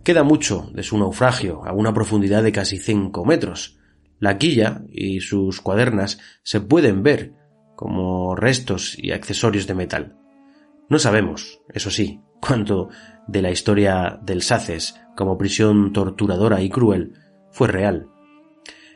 Queda 0.04 0.22
mucho 0.22 0.70
de 0.76 0.84
su 0.84 1.00
naufragio, 1.00 1.66
a 1.66 1.74
una 1.74 1.96
profundidad 1.96 2.44
de 2.44 2.52
casi 2.52 2.78
cinco 2.78 3.26
metros. 3.26 3.80
La 4.20 4.38
quilla 4.38 4.84
y 4.88 5.22
sus 5.22 5.62
cuadernas 5.62 6.20
se 6.44 6.62
pueden 6.62 7.02
ver 7.02 7.39
como 7.80 8.36
restos 8.36 8.98
y 9.00 9.14
accesorios 9.14 9.66
de 9.66 9.74
metal. 9.74 10.18
No 10.90 11.00
sabemos, 11.00 11.62
eso 11.70 11.90
sí, 11.90 12.20
cuánto 12.42 12.90
de 13.26 13.42
la 13.42 13.52
historia 13.52 14.20
del 14.22 14.42
Saces 14.42 15.00
como 15.16 15.38
prisión 15.38 15.94
torturadora 15.94 16.62
y 16.62 16.70
cruel 16.70 17.14
fue 17.52 17.70
real. 17.70 18.10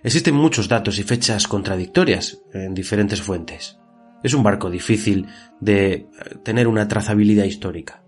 Existen 0.04 0.36
muchos 0.36 0.68
datos 0.68 1.00
y 1.00 1.04
fechas 1.04 1.48
contradictorias 1.48 2.42
en 2.52 2.74
diferentes 2.74 3.22
fuentes. 3.22 3.80
Es 4.22 4.34
un 4.34 4.44
barco 4.44 4.70
difícil 4.70 5.28
de 5.62 6.10
tener 6.44 6.68
una 6.68 6.90
trazabilidad 6.90 7.46
histórica. 7.46 8.04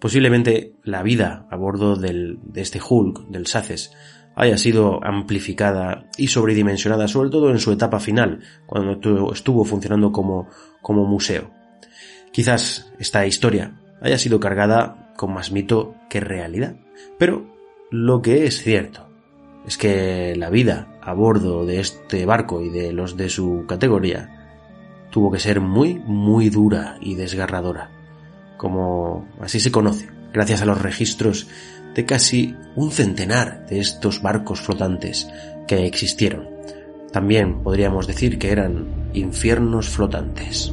Posiblemente 0.00 0.74
la 0.82 1.04
vida 1.04 1.46
a 1.48 1.54
bordo 1.54 1.94
de 1.94 2.40
este 2.56 2.80
Hulk, 2.80 3.28
del 3.28 3.46
Saces, 3.46 3.92
haya 4.40 4.56
sido 4.56 5.04
amplificada 5.04 6.04
y 6.16 6.28
sobredimensionada, 6.28 7.08
sobre 7.08 7.28
todo 7.28 7.50
en 7.50 7.58
su 7.58 7.72
etapa 7.72 7.98
final, 7.98 8.38
cuando 8.66 9.32
estuvo 9.32 9.64
funcionando 9.64 10.12
como, 10.12 10.48
como 10.80 11.04
museo. 11.06 11.50
Quizás 12.30 12.92
esta 13.00 13.26
historia 13.26 13.74
haya 14.00 14.16
sido 14.16 14.38
cargada 14.38 15.12
con 15.16 15.34
más 15.34 15.50
mito 15.50 15.96
que 16.08 16.20
realidad, 16.20 16.76
pero 17.18 17.52
lo 17.90 18.22
que 18.22 18.46
es 18.46 18.62
cierto 18.62 19.08
es 19.66 19.76
que 19.76 20.36
la 20.36 20.50
vida 20.50 21.00
a 21.02 21.14
bordo 21.14 21.66
de 21.66 21.80
este 21.80 22.24
barco 22.24 22.62
y 22.62 22.68
de 22.68 22.92
los 22.92 23.16
de 23.16 23.30
su 23.30 23.64
categoría 23.66 24.54
tuvo 25.10 25.32
que 25.32 25.40
ser 25.40 25.60
muy, 25.60 26.00
muy 26.06 26.48
dura 26.48 26.96
y 27.00 27.16
desgarradora, 27.16 27.90
como 28.56 29.26
así 29.40 29.58
se 29.58 29.72
conoce, 29.72 30.08
gracias 30.32 30.62
a 30.62 30.64
los 30.64 30.80
registros 30.80 31.48
de 31.98 32.04
casi 32.04 32.54
un 32.76 32.92
centenar 32.92 33.66
de 33.66 33.80
estos 33.80 34.22
barcos 34.22 34.60
flotantes 34.60 35.28
que 35.66 35.84
existieron. 35.84 36.48
También 37.10 37.64
podríamos 37.64 38.06
decir 38.06 38.38
que 38.38 38.52
eran 38.52 39.10
infiernos 39.14 39.88
flotantes. 39.88 40.72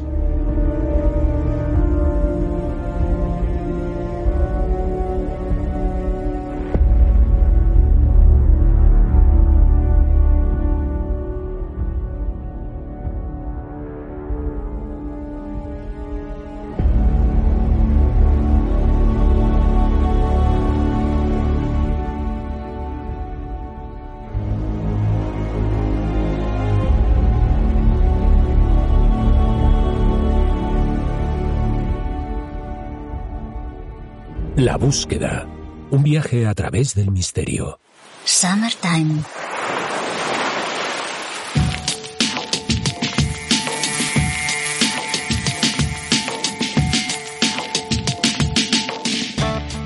La 34.57 34.77
búsqueda. 34.77 35.45
Un 35.91 36.01
viaje 36.01 36.47
a 36.47 36.53
través 36.53 36.95
del 36.95 37.11
misterio. 37.11 37.77
Summertime. 38.23 39.21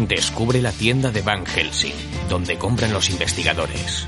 Descubre 0.08 0.62
la 0.62 0.72
tienda 0.72 1.10
de 1.10 1.24
Van 1.24 1.48
Helsing, 1.48 1.96
donde 2.30 2.60
compran 2.60 2.94
los 2.94 3.10
investigadores. 3.10 4.06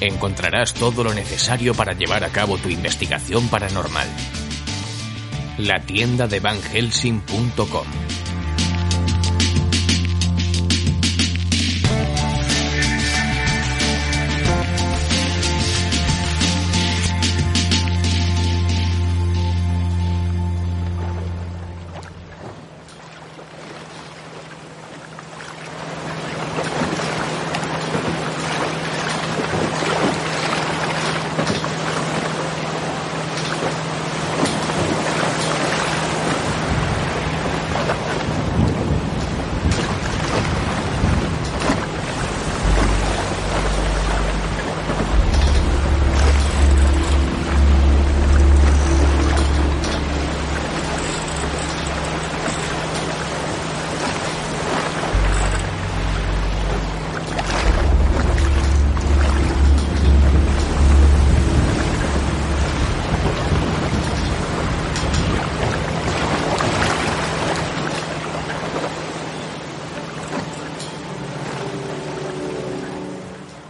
Encontrarás 0.00 0.72
todo 0.72 1.02
lo 1.02 1.14
necesario 1.14 1.74
para 1.74 1.94
llevar 1.94 2.22
a 2.22 2.28
cabo 2.28 2.58
tu 2.58 2.68
investigación 2.68 3.48
paranormal. 3.48 4.06
La 5.58 5.80
tienda 5.80 6.28
de 6.28 6.38
Van 6.38 6.60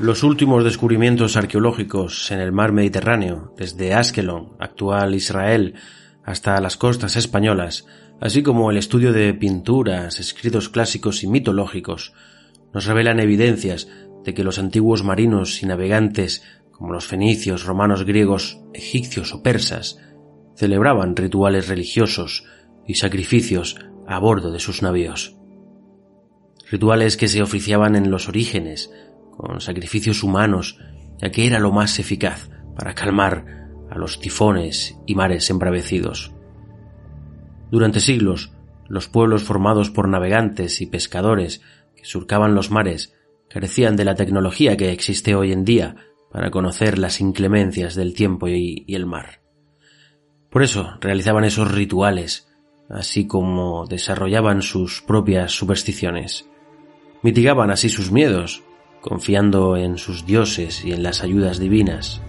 Los 0.06 0.22
últimos 0.22 0.62
descubrimientos 0.62 1.36
arqueológicos 1.36 2.30
en 2.30 2.38
el 2.38 2.52
mar 2.52 2.70
Mediterráneo, 2.70 3.52
desde 3.56 3.92
Askelon, 3.92 4.52
actual 4.60 5.16
Israel, 5.16 5.74
hasta 6.22 6.60
las 6.60 6.76
costas 6.76 7.16
españolas, 7.16 7.86
así 8.20 8.44
como 8.44 8.70
el 8.70 8.76
estudio 8.76 9.12
de 9.12 9.34
pinturas, 9.34 10.20
escritos 10.20 10.68
clásicos 10.68 11.24
y 11.24 11.26
mitológicos, 11.26 12.12
nos 12.72 12.86
revelan 12.86 13.18
evidencias 13.18 13.88
de 14.22 14.32
que 14.32 14.44
los 14.44 14.60
antiguos 14.60 15.02
marinos 15.02 15.60
y 15.64 15.66
navegantes, 15.66 16.44
como 16.70 16.92
los 16.92 17.08
fenicios, 17.08 17.64
romanos, 17.64 18.04
griegos, 18.04 18.60
egipcios 18.74 19.34
o 19.34 19.42
persas, 19.42 19.98
celebraban 20.54 21.16
rituales 21.16 21.66
religiosos 21.66 22.44
y 22.86 22.94
sacrificios 22.94 23.74
a 24.06 24.20
bordo 24.20 24.52
de 24.52 24.60
sus 24.60 24.82
navíos. 24.82 25.36
Rituales 26.70 27.16
que 27.16 27.26
se 27.26 27.42
oficiaban 27.42 27.96
en 27.96 28.12
los 28.12 28.28
orígenes, 28.28 28.92
con 29.36 29.60
sacrificios 29.60 30.22
humanos, 30.22 30.78
ya 31.18 31.30
que 31.30 31.46
era 31.46 31.58
lo 31.58 31.72
más 31.72 31.98
eficaz 31.98 32.48
para 32.76 32.94
calmar 32.94 33.66
a 33.90 33.98
los 33.98 34.20
tifones 34.20 34.98
y 35.06 35.14
mares 35.14 35.48
embravecidos. 35.50 36.32
Durante 37.70 38.00
siglos, 38.00 38.52
los 38.88 39.08
pueblos 39.08 39.42
formados 39.42 39.90
por 39.90 40.08
navegantes 40.08 40.80
y 40.80 40.86
pescadores 40.86 41.62
que 41.96 42.04
surcaban 42.04 42.54
los 42.54 42.70
mares 42.70 43.14
carecían 43.48 43.96
de 43.96 44.04
la 44.04 44.14
tecnología 44.14 44.76
que 44.76 44.92
existe 44.92 45.34
hoy 45.34 45.52
en 45.52 45.64
día 45.64 45.96
para 46.30 46.50
conocer 46.50 46.98
las 46.98 47.20
inclemencias 47.20 47.94
del 47.94 48.14
tiempo 48.14 48.48
y, 48.48 48.84
y 48.86 48.94
el 48.94 49.06
mar. 49.06 49.40
Por 50.50 50.62
eso 50.62 50.96
realizaban 51.00 51.44
esos 51.44 51.72
rituales, 51.72 52.48
así 52.88 53.26
como 53.26 53.86
desarrollaban 53.86 54.62
sus 54.62 55.02
propias 55.02 55.52
supersticiones. 55.52 56.48
Mitigaban 57.22 57.70
así 57.70 57.88
sus 57.88 58.12
miedos, 58.12 58.62
confiando 59.06 59.76
en 59.76 59.98
sus 59.98 60.26
dioses 60.26 60.84
y 60.84 60.90
en 60.90 61.04
las 61.04 61.22
ayudas 61.22 61.60
divinas. 61.60 62.20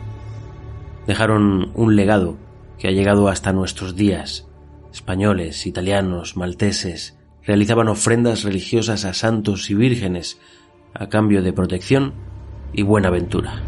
Dejaron 1.07 1.71
un 1.73 1.95
legado 1.95 2.37
que 2.77 2.87
ha 2.87 2.91
llegado 2.91 3.29
hasta 3.29 3.51
nuestros 3.51 3.95
días. 3.95 4.47
Españoles, 4.93 5.65
italianos, 5.65 6.37
malteses 6.37 7.17
realizaban 7.43 7.87
ofrendas 7.87 8.43
religiosas 8.43 9.05
a 9.05 9.15
santos 9.15 9.71
y 9.71 9.73
vírgenes 9.73 10.39
a 10.93 11.09
cambio 11.09 11.41
de 11.41 11.51
protección 11.51 12.13
y 12.73 12.83
buena 12.83 13.09
ventura. 13.09 13.63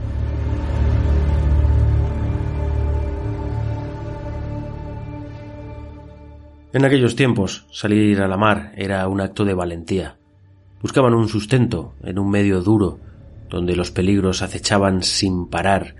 En 6.73 6.85
aquellos 6.85 7.15
tiempos, 7.15 7.65
salir 7.71 8.21
a 8.21 8.27
la 8.27 8.37
mar 8.37 8.71
era 8.75 9.07
un 9.07 9.19
acto 9.19 9.45
de 9.45 9.55
valentía. 9.55 10.18
Buscaban 10.81 11.13
un 11.13 11.27
sustento 11.27 11.95
en 12.03 12.19
un 12.19 12.29
medio 12.29 12.61
duro, 12.61 12.99
donde 13.49 13.75
los 13.75 13.91
peligros 13.91 14.41
acechaban 14.41 15.03
sin 15.03 15.47
parar, 15.47 15.95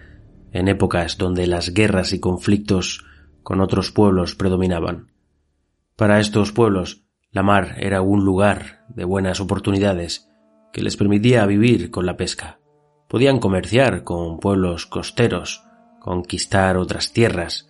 en 0.52 0.68
épocas 0.68 1.18
donde 1.18 1.48
las 1.48 1.74
guerras 1.74 2.14
y 2.14 2.20
conflictos 2.20 3.06
con 3.44 3.62
otros 3.62 3.92
pueblos 3.92 4.36
predominaban. 4.36 5.12
Para 5.96 6.20
estos 6.20 6.52
pueblos, 6.52 7.04
La 7.32 7.44
mar 7.44 7.76
era 7.78 8.02
un 8.02 8.26
lugar 8.26 8.86
de 8.90 9.06
buenas 9.06 9.40
oportunidades 9.40 10.28
que 10.74 10.82
les 10.82 10.98
permitía 10.98 11.46
vivir 11.46 11.92
con 11.92 12.08
la 12.08 12.18
pesca. 12.18 12.60
Podían 13.08 13.40
comerciar 13.40 14.04
con 14.04 14.40
pueblos 14.40 14.88
costeros, 14.88 15.64
conquistar 16.00 16.76
otras 16.78 17.14
tierras 17.14 17.70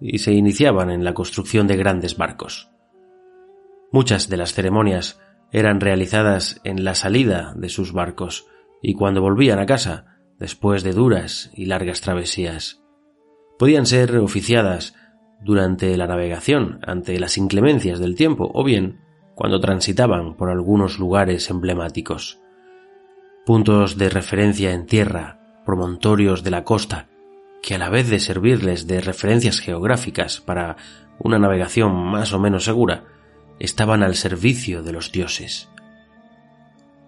y 0.00 0.18
se 0.18 0.32
iniciaban 0.32 0.90
en 0.90 1.04
la 1.04 1.12
construcción 1.12 1.66
de 1.66 1.76
grandes 1.76 2.16
barcos. 2.16 2.70
Muchas 3.90 4.28
de 4.28 4.36
las 4.36 4.52
ceremonias 4.52 5.18
eran 5.52 5.80
realizadas 5.80 6.60
en 6.64 6.84
la 6.84 6.94
salida 6.94 7.52
de 7.56 7.68
sus 7.68 7.92
barcos 7.92 8.46
y 8.82 8.94
cuando 8.94 9.20
volvían 9.20 9.58
a 9.58 9.66
casa 9.66 10.18
después 10.38 10.82
de 10.82 10.92
duras 10.92 11.50
y 11.54 11.66
largas 11.66 12.00
travesías. 12.00 12.82
Podían 13.58 13.86
ser 13.86 14.16
oficiadas 14.16 14.94
durante 15.42 15.96
la 15.96 16.06
navegación 16.06 16.80
ante 16.86 17.18
las 17.18 17.36
inclemencias 17.36 17.98
del 17.98 18.14
tiempo 18.14 18.50
o 18.54 18.64
bien 18.64 19.00
cuando 19.34 19.60
transitaban 19.60 20.36
por 20.36 20.50
algunos 20.50 20.98
lugares 20.98 21.50
emblemáticos. 21.50 22.40
Puntos 23.46 23.96
de 23.96 24.10
referencia 24.10 24.72
en 24.72 24.86
tierra, 24.86 25.62
promontorios 25.64 26.42
de 26.42 26.50
la 26.50 26.64
costa, 26.64 27.08
que 27.62 27.74
a 27.74 27.78
la 27.78 27.88
vez 27.88 28.08
de 28.08 28.20
servirles 28.20 28.86
de 28.86 29.00
referencias 29.00 29.60
geográficas 29.60 30.40
para 30.40 30.76
una 31.18 31.38
navegación 31.38 31.94
más 31.94 32.32
o 32.32 32.38
menos 32.38 32.64
segura, 32.64 33.04
estaban 33.60 34.02
al 34.02 34.16
servicio 34.16 34.82
de 34.82 34.92
los 34.92 35.12
dioses. 35.12 35.68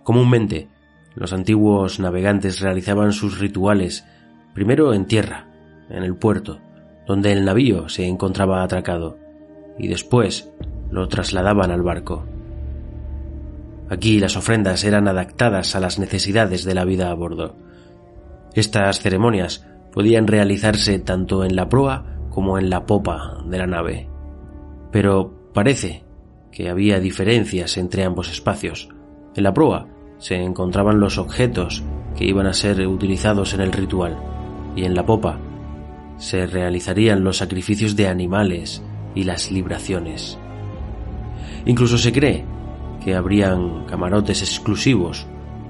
Comúnmente, 0.04 0.68
los 1.14 1.32
antiguos 1.32 1.98
navegantes 1.98 2.60
realizaban 2.60 3.12
sus 3.12 3.38
rituales 3.38 4.04
primero 4.54 4.92
en 4.94 5.06
tierra, 5.06 5.48
en 5.88 6.04
el 6.04 6.14
puerto, 6.14 6.60
donde 7.06 7.32
el 7.32 7.44
navío 7.44 7.88
se 7.88 8.06
encontraba 8.06 8.62
atracado, 8.62 9.18
y 9.78 9.88
después 9.88 10.50
lo 10.90 11.08
trasladaban 11.08 11.70
al 11.70 11.82
barco. 11.82 12.24
Aquí 13.88 14.20
las 14.20 14.36
ofrendas 14.36 14.84
eran 14.84 15.08
adaptadas 15.08 15.74
a 15.74 15.80
las 15.80 15.98
necesidades 15.98 16.64
de 16.64 16.74
la 16.74 16.84
vida 16.84 17.10
a 17.10 17.14
bordo. 17.14 17.56
Estas 18.54 19.00
ceremonias 19.00 19.66
podían 19.92 20.26
realizarse 20.26 20.98
tanto 20.98 21.44
en 21.44 21.56
la 21.56 21.68
proa 21.68 22.16
como 22.30 22.58
en 22.58 22.70
la 22.70 22.86
popa 22.86 23.42
de 23.46 23.58
la 23.58 23.66
nave. 23.66 24.08
Pero 24.90 25.50
parece 25.52 26.04
que 26.52 26.68
había 26.68 27.00
diferencias 27.00 27.76
entre 27.76 28.04
ambos 28.04 28.30
espacios. 28.30 28.88
En 29.34 29.42
la 29.42 29.54
proa 29.54 29.88
se 30.18 30.36
encontraban 30.36 31.00
los 31.00 31.18
objetos 31.18 31.82
que 32.16 32.26
iban 32.26 32.46
a 32.46 32.52
ser 32.52 32.86
utilizados 32.86 33.54
en 33.54 33.62
el 33.62 33.72
ritual, 33.72 34.22
y 34.76 34.84
en 34.84 34.94
la 34.94 35.04
popa 35.04 35.40
se 36.18 36.46
realizarían 36.46 37.24
los 37.24 37.38
sacrificios 37.38 37.96
de 37.96 38.06
animales 38.06 38.82
y 39.14 39.24
las 39.24 39.50
libraciones. 39.50 40.38
Incluso 41.64 41.98
se 41.98 42.12
cree 42.12 42.44
que 43.02 43.14
habrían 43.14 43.84
camarotes 43.86 44.42
exclusivos 44.42 45.26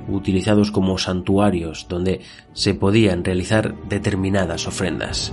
utilizados 0.08 0.70
como 0.70 0.98
santuarios 0.98 1.86
donde 1.88 2.20
se 2.52 2.74
podían 2.74 3.24
realizar 3.24 3.74
determinadas 3.88 4.66
ofrendas. 4.66 5.32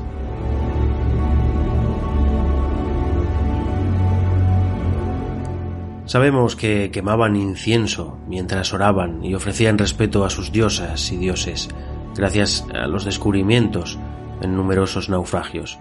Sabemos 6.09 6.55
que 6.55 6.89
quemaban 6.89 7.35
incienso 7.35 8.17
mientras 8.27 8.73
oraban 8.73 9.23
y 9.23 9.35
ofrecían 9.35 9.77
respeto 9.77 10.25
a 10.25 10.31
sus 10.31 10.51
diosas 10.51 11.11
y 11.11 11.17
dioses, 11.17 11.69
gracias 12.15 12.65
a 12.73 12.87
los 12.87 13.05
descubrimientos 13.05 13.99
en 14.41 14.55
numerosos 14.55 15.07
naufragios. 15.09 15.77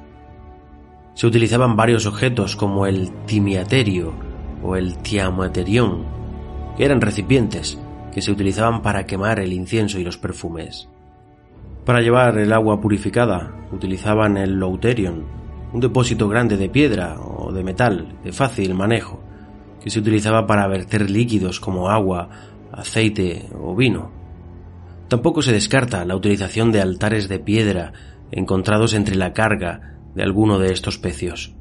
Se 1.15 1.27
utilizaban 1.27 1.77
varios 1.77 2.05
objetos 2.05 2.57
como 2.57 2.85
el 2.85 3.11
timiaterio 3.25 4.13
o 4.63 4.77
el 4.77 4.99
tiamaterión, 4.99 6.05
que 6.77 6.85
eran 6.85 7.01
recipientes 7.01 7.79
que 8.13 8.21
se 8.21 8.31
utilizaban 8.31 8.83
para 8.83 9.07
quemar 9.07 9.41
el 9.41 9.55
incienso 9.55 9.99
y 9.99 10.05
los 10.05 10.19
perfumes. 10.19 10.91
Para 11.87 12.03
llevar 12.03 12.37
el 12.37 12.53
agua 12.53 12.83
purificada 12.83 13.67
utilizaban 13.73 14.37
el 14.37 14.61
louterion, 14.61 15.25
un 15.73 15.81
depósito 15.81 16.29
grande 16.29 16.59
de 16.59 16.69
piedra 16.69 17.19
o 17.19 17.51
de 17.51 17.65
metal 17.65 18.19
de 18.23 18.33
fácil 18.33 18.75
manejo, 18.75 19.25
que 19.83 19.91
se 19.91 19.99
utilizaba 19.99 20.47
para 20.47 20.67
verter 20.67 21.11
líquidos 21.11 21.61
como 21.61 21.91
agua, 21.91 22.31
aceite 22.73 23.49
o 23.55 23.75
vino. 23.75 24.11
Tampoco 25.09 25.43
se 25.43 25.53
descarta 25.53 26.05
la 26.05 26.17
utilización 26.17 26.71
de 26.73 26.81
altares 26.81 27.29
de 27.29 27.39
piedra 27.39 27.93
encontrados 28.31 28.95
entre 28.95 29.17
la 29.17 29.33
carga 29.33 29.99
de 30.15 30.23
alguno 30.23 30.59
de 30.59 30.73
estos 30.73 30.99
pecios, 30.99 31.55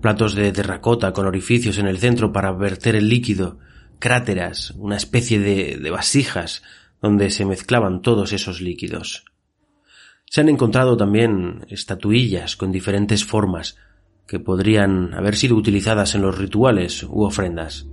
platos 0.00 0.34
de 0.34 0.50
terracota 0.52 1.12
con 1.12 1.26
orificios 1.26 1.78
en 1.78 1.86
el 1.86 1.98
centro 1.98 2.32
para 2.32 2.52
verter 2.52 2.96
el 2.96 3.08
líquido, 3.08 3.58
cráteras, 3.98 4.72
una 4.78 4.96
especie 4.96 5.38
de, 5.38 5.76
de 5.76 5.90
vasijas 5.90 6.62
donde 7.00 7.30
se 7.30 7.44
mezclaban 7.44 8.02
todos 8.02 8.32
esos 8.32 8.60
líquidos. 8.60 9.24
Se 10.26 10.40
han 10.40 10.48
encontrado 10.48 10.96
también 10.96 11.64
estatuillas 11.68 12.56
con 12.56 12.72
diferentes 12.72 13.24
formas, 13.24 13.76
que 14.28 14.38
podrían 14.38 15.14
haber 15.14 15.34
sido 15.34 15.56
utilizadas 15.56 16.14
en 16.14 16.20
los 16.20 16.36
rituales 16.36 17.02
u 17.02 17.22
ofrendas. 17.22 17.88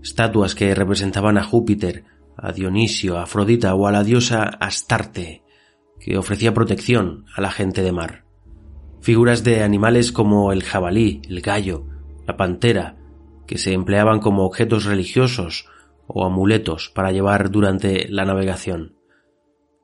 Estatuas 0.00 0.54
que 0.54 0.72
representaban 0.76 1.36
a 1.36 1.42
Júpiter, 1.42 2.04
a 2.36 2.52
Dionisio, 2.52 3.18
a 3.18 3.24
Afrodita 3.24 3.74
o 3.74 3.88
a 3.88 3.92
la 3.92 4.04
diosa 4.04 4.44
Astarte, 4.44 5.42
que 5.98 6.16
ofrecía 6.16 6.54
protección 6.54 7.24
a 7.34 7.40
la 7.40 7.50
gente 7.50 7.82
de 7.82 7.90
mar. 7.90 8.24
Figuras 9.00 9.42
de 9.42 9.64
animales 9.64 10.12
como 10.12 10.52
el 10.52 10.62
jabalí, 10.62 11.20
el 11.28 11.40
gallo, 11.40 11.84
la 12.26 12.36
pantera, 12.36 12.96
que 13.46 13.58
se 13.58 13.72
empleaban 13.72 14.20
como 14.20 14.44
objetos 14.46 14.84
religiosos 14.84 15.68
o 16.06 16.24
amuletos 16.24 16.90
para 16.94 17.10
llevar 17.10 17.50
durante 17.50 18.08
la 18.08 18.24
navegación. 18.24 18.94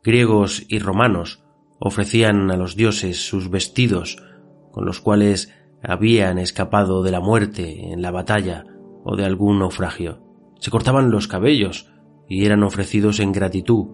Griegos 0.04 0.64
y 0.68 0.78
romanos 0.78 1.42
ofrecían 1.80 2.52
a 2.52 2.56
los 2.56 2.76
dioses 2.76 3.26
sus 3.26 3.50
vestidos, 3.50 4.22
con 4.70 4.84
los 4.84 5.00
cuales 5.00 5.52
habían 5.82 6.38
escapado 6.38 7.02
de 7.02 7.10
la 7.10 7.20
muerte 7.20 7.92
en 7.92 8.02
la 8.02 8.10
batalla 8.10 8.64
o 9.04 9.16
de 9.16 9.24
algún 9.24 9.58
naufragio. 9.58 10.22
Se 10.60 10.70
cortaban 10.70 11.10
los 11.10 11.28
cabellos 11.28 11.92
y 12.28 12.46
eran 12.46 12.62
ofrecidos 12.62 13.20
en 13.20 13.32
gratitud 13.32 13.88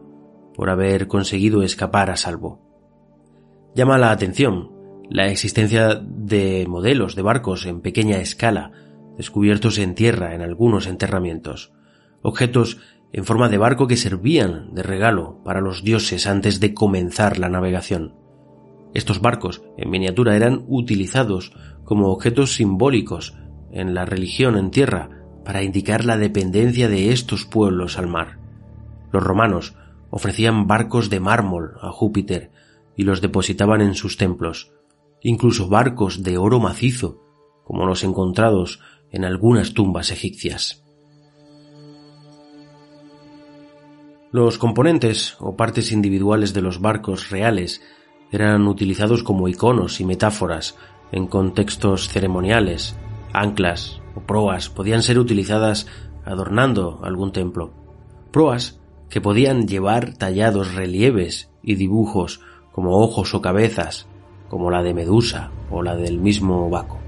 por 0.55 0.71
haber 0.71 1.09
conseguido 1.09 1.63
escapar 1.63 2.11
a 2.11 2.17
salvo. 2.17 2.61
Llama 3.75 3.97
la 3.99 4.11
atención 4.11 4.73
la 5.09 5.29
existencia 5.29 5.95
de 5.95 6.67
modelos 6.69 7.15
de 7.15 7.23
barcos 7.23 7.65
en 7.65 7.81
pequeña 7.81 8.19
escala, 8.19 8.73
descubiertos 9.17 9.79
en 9.79 9.95
tierra 9.95 10.35
en 10.35 10.43
algunos 10.43 10.87
enterramientos, 10.87 11.73
objetos 12.23 12.79
en 13.13 13.25
forma 13.25 13.49
de 13.49 13.57
barco 13.57 13.87
que 13.87 13.97
servían 13.97 14.75
de 14.75 14.83
regalo 14.83 15.43
para 15.45 15.63
los 15.63 15.83
dioses 15.83 16.27
antes 16.27 16.61
de 16.61 16.75
comenzar 16.75 17.39
la 17.39 17.49
navegación. 17.49 18.18
Estos 18.99 19.21
barcos 19.21 19.63
en 19.77 19.91
miniatura 19.91 20.35
eran 20.35 20.65
utilizados 20.67 21.53
como 21.85 22.09
objetos 22.09 22.55
simbólicos 22.55 23.37
en 23.71 23.95
la 23.95 24.05
religión 24.05 24.57
en 24.57 24.73
tierra 24.73 25.09
para 25.45 25.63
indicar 25.63 26.05
la 26.05 26.19
dependencia 26.19 26.89
de 26.89 27.13
estos 27.13 27.45
pueblos 27.45 27.97
al 27.97 28.09
mar. 28.09 28.41
Los 29.13 29.23
romanos 29.23 29.77
ofrecían 30.11 30.67
barcos 30.67 31.11
de 31.11 31.21
mármol 31.21 31.77
a 31.81 31.93
Júpiter 31.93 32.51
y 32.97 33.05
los 33.05 33.21
depositaban 33.21 33.83
en 33.83 33.95
sus 33.95 34.17
templos, 34.17 34.73
incluso 35.23 35.69
barcos 35.69 36.25
de 36.25 36.37
oro 36.37 36.59
macizo, 36.59 37.23
como 37.63 37.87
los 37.87 38.03
encontrados 38.03 38.81
en 39.13 39.25
algunas 39.25 39.75
tumbas 39.75 40.11
egipcias. 40.11 40.83
Los 44.33 44.59
componentes 44.59 45.37
o 45.39 45.55
partes 45.55 45.93
individuales 45.93 46.53
de 46.53 46.63
los 46.63 46.81
barcos 46.81 47.31
reales 47.31 47.81
eran 48.31 48.67
utilizados 48.67 49.23
como 49.23 49.49
iconos 49.49 50.01
y 50.01 50.05
metáforas 50.05 50.77
en 51.13 51.27
contextos 51.27 52.09
ceremoniales, 52.09 52.97
anclas 53.33 54.01
o 54.15 54.21
proas 54.21 54.69
podían 54.69 55.03
ser 55.03 55.19
utilizadas 55.19 55.87
adornando 56.25 57.01
algún 57.03 57.33
templo. 57.33 57.73
Proas 58.31 58.81
que 59.09 59.21
podían 59.21 59.67
llevar 59.67 60.15
tallados 60.15 60.75
relieves 60.75 61.51
y 61.63 61.77
dibujos 61.77 62.41
como 62.73 62.99
ojos 62.99 63.35
o 63.35 63.41
cabezas, 63.41 64.07
como 64.49 64.71
la 64.71 64.83
de 64.83 64.95
Medusa 64.95 65.51
o 65.71 65.83
la 65.83 65.97
del 65.97 66.19
mismo 66.19 66.69
Baco. 66.69 66.99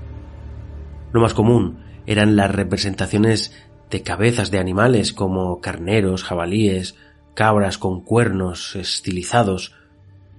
Lo 1.12 1.20
más 1.20 1.34
común 1.34 1.80
eran 2.06 2.36
las 2.36 2.50
representaciones 2.50 3.54
de 3.90 4.02
cabezas 4.02 4.50
de 4.50 4.58
animales 4.58 5.12
como 5.12 5.60
carneros, 5.60 6.22
jabalíes, 6.22 6.96
cabras 7.34 7.78
con 7.78 8.00
cuernos 8.00 8.76
estilizados 8.76 9.74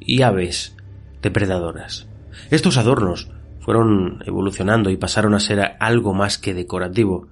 y 0.01 0.23
aves 0.23 0.75
depredadoras. 1.21 2.07
Estos 2.49 2.77
adornos 2.77 3.31
fueron 3.59 4.23
evolucionando 4.25 4.89
y 4.89 4.97
pasaron 4.97 5.33
a 5.33 5.39
ser 5.39 5.77
algo 5.79 6.13
más 6.13 6.37
que 6.37 6.53
decorativo. 6.53 7.27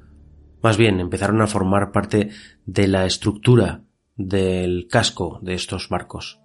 Más 0.62 0.78
bien 0.78 1.00
empezaron 1.00 1.42
a 1.42 1.48
formar 1.48 1.92
parte 1.92 2.30
de 2.66 2.88
la 2.88 3.06
estructura 3.06 3.82
del 4.16 4.88
casco 4.90 5.40
de 5.42 5.56
estos 5.56 5.90
barcos. 5.90 6.40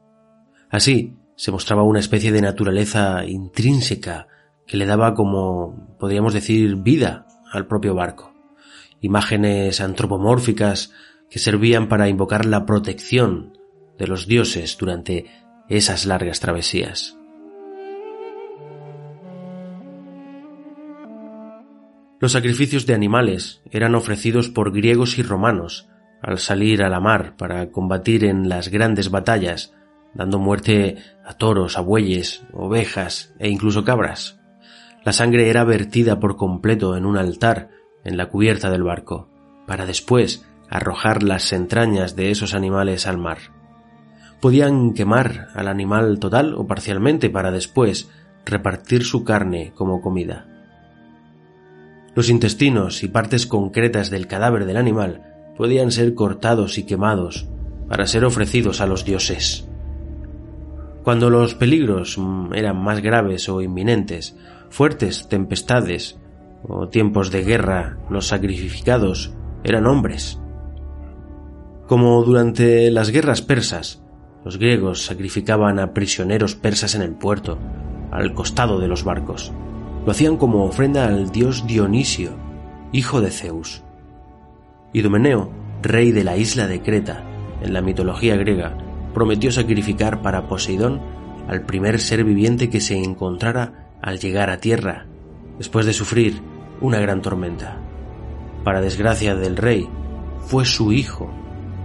Así 0.70 1.16
se 1.36 1.52
mostraba 1.52 1.82
una 1.82 2.00
especie 2.00 2.32
de 2.32 2.40
naturaleza 2.40 3.24
intrínseca 3.26 4.28
que 4.66 4.76
le 4.76 4.86
daba 4.86 5.14
como, 5.14 5.96
podríamos 5.98 6.32
decir, 6.32 6.76
vida 6.76 7.26
al 7.52 7.66
propio 7.66 7.94
barco. 7.94 8.32
imágenes 9.00 9.82
antropomórficas 9.82 10.92
que 11.28 11.38
servían 11.38 11.88
para 11.88 12.08
invocar 12.08 12.46
la 12.46 12.64
protección 12.64 13.58
de 13.98 14.06
los 14.06 14.26
dioses 14.26 14.78
durante 14.78 15.26
esas 15.68 16.06
largas 16.06 16.40
travesías. 16.40 17.16
Los 22.20 22.32
sacrificios 22.32 22.86
de 22.86 22.94
animales 22.94 23.60
eran 23.70 23.94
ofrecidos 23.94 24.48
por 24.48 24.72
griegos 24.72 25.18
y 25.18 25.22
romanos 25.22 25.88
al 26.22 26.38
salir 26.38 26.82
a 26.82 26.88
la 26.88 27.00
mar 27.00 27.36
para 27.36 27.70
combatir 27.70 28.24
en 28.24 28.48
las 28.48 28.68
grandes 28.68 29.10
batallas, 29.10 29.74
dando 30.14 30.38
muerte 30.38 30.96
a 31.22 31.34
toros, 31.34 31.76
a 31.76 31.82
bueyes, 31.82 32.46
ovejas 32.52 33.34
e 33.38 33.50
incluso 33.50 33.84
cabras. 33.84 34.40
La 35.04 35.12
sangre 35.12 35.50
era 35.50 35.64
vertida 35.64 36.18
por 36.20 36.36
completo 36.36 36.96
en 36.96 37.04
un 37.04 37.18
altar 37.18 37.68
en 38.04 38.16
la 38.16 38.30
cubierta 38.30 38.70
del 38.70 38.84
barco, 38.84 39.28
para 39.66 39.84
después 39.84 40.46
arrojar 40.70 41.22
las 41.22 41.52
entrañas 41.52 42.16
de 42.16 42.30
esos 42.30 42.54
animales 42.54 43.06
al 43.06 43.18
mar. 43.18 43.53
Podían 44.44 44.92
quemar 44.92 45.48
al 45.54 45.68
animal 45.68 46.18
total 46.18 46.52
o 46.52 46.66
parcialmente 46.66 47.30
para 47.30 47.50
después 47.50 48.10
repartir 48.44 49.02
su 49.02 49.24
carne 49.24 49.72
como 49.74 50.02
comida. 50.02 50.46
Los 52.14 52.28
intestinos 52.28 53.02
y 53.04 53.08
partes 53.08 53.46
concretas 53.46 54.10
del 54.10 54.26
cadáver 54.26 54.66
del 54.66 54.76
animal 54.76 55.22
podían 55.56 55.90
ser 55.90 56.12
cortados 56.12 56.76
y 56.76 56.84
quemados 56.84 57.48
para 57.88 58.06
ser 58.06 58.26
ofrecidos 58.26 58.82
a 58.82 58.86
los 58.86 59.06
dioses. 59.06 59.66
Cuando 61.04 61.30
los 61.30 61.54
peligros 61.54 62.18
mm, 62.18 62.52
eran 62.52 62.76
más 62.76 63.00
graves 63.00 63.48
o 63.48 63.62
inminentes, 63.62 64.36
fuertes 64.68 65.26
tempestades 65.26 66.18
o 66.68 66.90
tiempos 66.90 67.30
de 67.30 67.44
guerra, 67.44 67.96
los 68.10 68.26
sacrificados 68.26 69.32
eran 69.62 69.86
hombres. 69.86 70.38
Como 71.86 72.22
durante 72.24 72.90
las 72.90 73.08
guerras 73.08 73.40
persas, 73.40 74.03
los 74.44 74.58
griegos 74.58 75.06
sacrificaban 75.06 75.78
a 75.78 75.94
prisioneros 75.94 76.54
persas 76.54 76.94
en 76.94 77.02
el 77.02 77.12
puerto, 77.12 77.58
al 78.10 78.34
costado 78.34 78.78
de 78.78 78.88
los 78.88 79.02
barcos. 79.02 79.52
Lo 80.04 80.12
hacían 80.12 80.36
como 80.36 80.64
ofrenda 80.64 81.06
al 81.06 81.30
dios 81.30 81.66
Dionisio, 81.66 82.32
hijo 82.92 83.22
de 83.22 83.30
Zeus. 83.30 83.82
Idomeneo, 84.92 85.50
rey 85.82 86.12
de 86.12 86.24
la 86.24 86.36
isla 86.36 86.66
de 86.66 86.82
Creta, 86.82 87.24
en 87.62 87.72
la 87.72 87.80
mitología 87.80 88.36
griega, 88.36 88.76
prometió 89.14 89.50
sacrificar 89.50 90.20
para 90.20 90.46
Poseidón 90.46 91.00
al 91.48 91.62
primer 91.62 91.98
ser 91.98 92.22
viviente 92.22 92.68
que 92.68 92.80
se 92.80 93.02
encontrara 93.02 93.88
al 94.02 94.18
llegar 94.18 94.50
a 94.50 94.58
tierra, 94.58 95.06
después 95.56 95.86
de 95.86 95.94
sufrir 95.94 96.42
una 96.82 97.00
gran 97.00 97.22
tormenta. 97.22 97.78
Para 98.62 98.82
desgracia 98.82 99.34
del 99.34 99.56
rey, 99.56 99.88
fue 100.40 100.66
su 100.66 100.92
hijo 100.92 101.30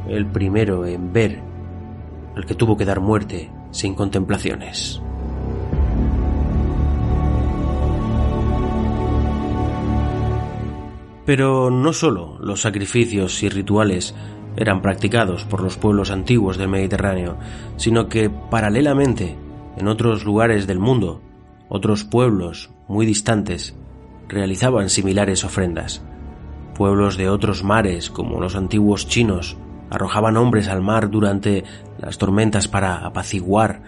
el 0.09 0.25
primero 0.25 0.85
en 0.85 1.13
ver 1.13 1.48
al 2.39 2.45
que 2.45 2.55
tuvo 2.55 2.77
que 2.77 2.85
dar 2.85 3.01
muerte 3.01 3.51
sin 3.71 3.95
contemplaciones. 3.95 5.01
Pero 11.25 11.69
no 11.69 11.91
solo 11.91 12.37
los 12.39 12.61
sacrificios 12.61 13.43
y 13.43 13.49
rituales 13.49 14.15
eran 14.55 14.81
practicados 14.81 15.43
por 15.43 15.61
los 15.61 15.75
pueblos 15.75 16.11
antiguos 16.11 16.57
del 16.57 16.69
Mediterráneo, 16.69 17.37
sino 17.75 18.07
que 18.07 18.29
paralelamente, 18.29 19.37
en 19.75 19.87
otros 19.89 20.23
lugares 20.23 20.65
del 20.65 20.79
mundo, 20.79 21.21
otros 21.67 22.05
pueblos 22.05 22.71
muy 22.87 23.05
distantes 23.05 23.75
realizaban 24.29 24.89
similares 24.89 25.43
ofrendas. 25.43 26.01
Pueblos 26.73 27.17
de 27.17 27.29
otros 27.29 27.65
mares, 27.65 28.09
como 28.09 28.39
los 28.39 28.55
antiguos 28.55 29.07
chinos, 29.09 29.57
arrojaban 29.89 30.37
hombres 30.37 30.67
al 30.67 30.81
mar 30.81 31.09
durante 31.09 31.63
las 31.99 32.17
tormentas 32.17 32.67
para 32.67 33.05
apaciguar 33.05 33.81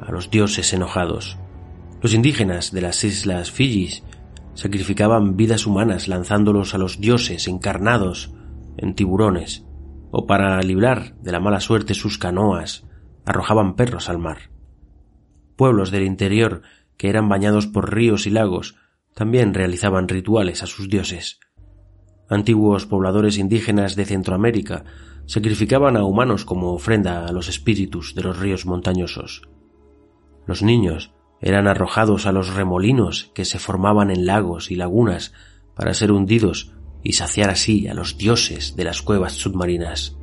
a 0.00 0.10
los 0.12 0.30
dioses 0.30 0.72
enojados. 0.72 1.38
Los 2.02 2.14
indígenas 2.14 2.72
de 2.72 2.82
las 2.82 3.02
islas 3.04 3.50
Fiji 3.50 4.02
sacrificaban 4.54 5.36
vidas 5.36 5.66
humanas 5.66 6.08
lanzándolos 6.08 6.74
a 6.74 6.78
los 6.78 7.00
dioses 7.00 7.48
encarnados 7.48 8.34
en 8.76 8.94
tiburones, 8.94 9.64
o 10.10 10.26
para 10.26 10.60
librar 10.62 11.14
de 11.22 11.32
la 11.32 11.40
mala 11.40 11.60
suerte 11.60 11.94
sus 11.94 12.18
canoas, 12.18 12.86
arrojaban 13.24 13.74
perros 13.74 14.08
al 14.08 14.18
mar. 14.18 14.50
Pueblos 15.56 15.90
del 15.90 16.04
interior 16.04 16.62
que 16.96 17.08
eran 17.08 17.28
bañados 17.28 17.66
por 17.66 17.92
ríos 17.92 18.26
y 18.26 18.30
lagos 18.30 18.76
también 19.14 19.54
realizaban 19.54 20.08
rituales 20.08 20.62
a 20.62 20.66
sus 20.66 20.88
dioses. 20.88 21.40
Antiguos 22.28 22.86
pobladores 22.86 23.38
indígenas 23.38 23.96
de 23.96 24.04
Centroamérica 24.04 24.84
sacrificaban 25.26 25.96
a 25.96 26.04
humanos 26.04 26.44
como 26.44 26.72
ofrenda 26.72 27.26
a 27.26 27.32
los 27.32 27.48
espíritus 27.48 28.14
de 28.14 28.22
los 28.22 28.38
ríos 28.38 28.66
montañosos. 28.66 29.42
Los 30.46 30.62
niños 30.62 31.12
eran 31.40 31.66
arrojados 31.66 32.26
a 32.26 32.32
los 32.32 32.54
remolinos 32.54 33.30
que 33.34 33.44
se 33.44 33.58
formaban 33.58 34.10
en 34.10 34.26
lagos 34.26 34.70
y 34.70 34.76
lagunas 34.76 35.32
para 35.74 35.94
ser 35.94 36.12
hundidos 36.12 36.72
y 37.02 37.14
saciar 37.14 37.50
así 37.50 37.86
a 37.86 37.94
los 37.94 38.16
dioses 38.16 38.76
de 38.76 38.84
las 38.84 39.02
cuevas 39.02 39.34
submarinas. 39.34 40.16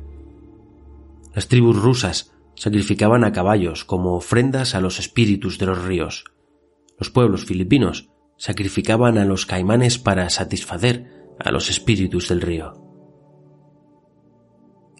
Las 1.34 1.48
tribus 1.48 1.76
rusas 1.76 2.32
sacrificaban 2.56 3.24
a 3.24 3.32
caballos 3.32 3.84
como 3.84 4.14
ofrendas 4.14 4.74
a 4.74 4.80
los 4.80 4.98
espíritus 4.98 5.58
de 5.58 5.66
los 5.66 5.82
ríos. 5.84 6.24
Los 6.98 7.10
pueblos 7.10 7.44
filipinos 7.44 8.10
sacrificaban 8.36 9.18
a 9.18 9.24
los 9.24 9.46
caimanes 9.46 9.98
para 9.98 10.28
satisfacer 10.28 11.28
a 11.38 11.50
los 11.50 11.70
espíritus 11.70 12.28
del 12.28 12.40
río. 12.40 12.81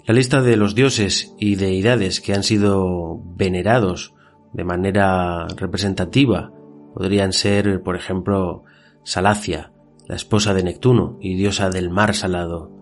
La 0.04 0.14
lista 0.14 0.42
de 0.42 0.56
los 0.56 0.74
dioses 0.74 1.32
y 1.38 1.54
deidades 1.54 2.20
que 2.20 2.34
han 2.34 2.42
sido 2.42 3.20
venerados 3.36 4.14
de 4.52 4.64
manera 4.64 5.46
representativa 5.56 6.52
podrían 6.92 7.32
ser, 7.32 7.82
por 7.82 7.94
ejemplo, 7.94 8.64
Salacia, 9.04 9.72
la 10.08 10.16
esposa 10.16 10.54
de 10.54 10.64
Neptuno 10.64 11.18
y 11.20 11.36
diosa 11.36 11.70
del 11.70 11.88
mar 11.88 12.14
salado, 12.14 12.72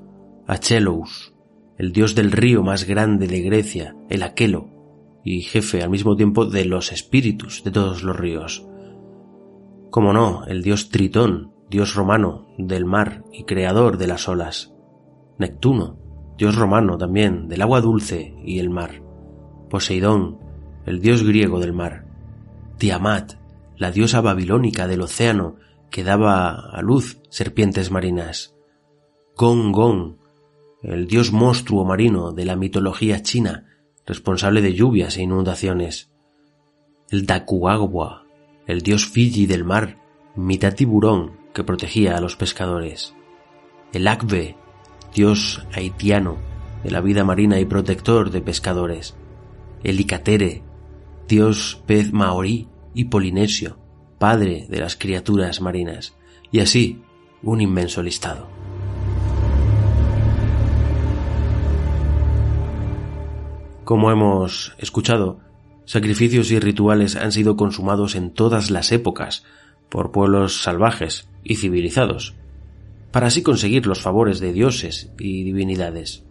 Achelous, 0.46 1.34
el 1.76 1.92
dios 1.92 2.14
del 2.14 2.32
río 2.32 2.62
más 2.62 2.84
grande 2.84 3.26
de 3.26 3.42
Grecia, 3.42 3.96
el 4.08 4.22
Aquelo, 4.22 4.68
y 5.22 5.42
jefe 5.42 5.82
al 5.82 5.90
mismo 5.90 6.16
tiempo 6.16 6.46
de 6.46 6.64
los 6.64 6.90
espíritus 6.90 7.62
de 7.64 7.70
todos 7.70 8.02
los 8.02 8.16
ríos. 8.16 8.66
Como 9.90 10.14
no, 10.14 10.46
el 10.46 10.62
dios 10.62 10.88
Tritón, 10.88 11.52
dios 11.68 11.94
romano 11.94 12.48
del 12.56 12.86
mar 12.86 13.24
y 13.30 13.44
creador 13.44 13.98
de 13.98 14.06
las 14.06 14.28
olas. 14.28 14.72
Neptuno, 15.38 15.98
dios 16.40 16.56
romano 16.56 16.96
también 16.96 17.48
del 17.48 17.60
agua 17.60 17.82
dulce 17.82 18.34
y 18.42 18.60
el 18.60 18.70
mar. 18.70 19.02
Poseidón, 19.68 20.38
el 20.86 21.02
dios 21.02 21.22
griego 21.22 21.60
del 21.60 21.74
mar, 21.74 22.06
Tiamat, 22.78 23.34
la 23.76 23.92
diosa 23.92 24.22
babilónica 24.22 24.88
del 24.88 25.02
océano 25.02 25.56
que 25.90 26.02
daba 26.02 26.70
a 26.70 26.80
luz 26.80 27.20
serpientes 27.28 27.90
marinas, 27.90 28.54
Gong 29.36 29.70
Gong, 29.70 30.16
el 30.82 31.06
dios 31.06 31.30
monstruo 31.30 31.84
marino 31.84 32.32
de 32.32 32.46
la 32.46 32.56
mitología 32.56 33.20
china, 33.20 33.66
responsable 34.06 34.62
de 34.62 34.72
lluvias 34.72 35.18
e 35.18 35.22
inundaciones, 35.22 36.10
el 37.10 37.26
Dakuagwa, 37.26 38.24
el 38.66 38.80
dios 38.80 39.04
Fiji 39.04 39.44
del 39.44 39.66
mar, 39.66 39.98
mitad 40.36 40.72
tiburón 40.72 41.36
que 41.52 41.64
protegía 41.64 42.16
a 42.16 42.20
los 42.22 42.34
pescadores, 42.34 43.14
el 43.92 44.08
Akbe, 44.08 44.56
dios 45.14 45.66
haitiano 45.72 46.38
de 46.84 46.90
la 46.90 47.00
vida 47.00 47.24
marina 47.24 47.58
y 47.60 47.64
protector 47.64 48.30
de 48.30 48.40
pescadores, 48.40 49.16
el 49.82 50.00
Icatere, 50.00 50.62
dios 51.28 51.82
pez 51.86 52.12
maorí 52.12 52.68
y 52.94 53.04
polinesio, 53.04 53.78
padre 54.18 54.66
de 54.68 54.78
las 54.78 54.96
criaturas 54.96 55.60
marinas, 55.60 56.14
y 56.50 56.60
así 56.60 57.02
un 57.42 57.60
inmenso 57.60 58.02
listado. 58.02 58.48
Como 63.84 64.10
hemos 64.12 64.74
escuchado, 64.78 65.40
sacrificios 65.84 66.50
y 66.52 66.60
rituales 66.60 67.16
han 67.16 67.32
sido 67.32 67.56
consumados 67.56 68.14
en 68.14 68.30
todas 68.32 68.70
las 68.70 68.92
épocas 68.92 69.44
por 69.88 70.12
pueblos 70.12 70.62
salvajes 70.62 71.28
y 71.42 71.56
civilizados, 71.56 72.36
para 73.10 73.28
así 73.28 73.42
conseguir 73.42 73.86
los 73.86 74.02
favores 74.02 74.40
de 74.40 74.52
dioses 74.52 75.12
y 75.18 75.44
divinidades. 75.44 76.24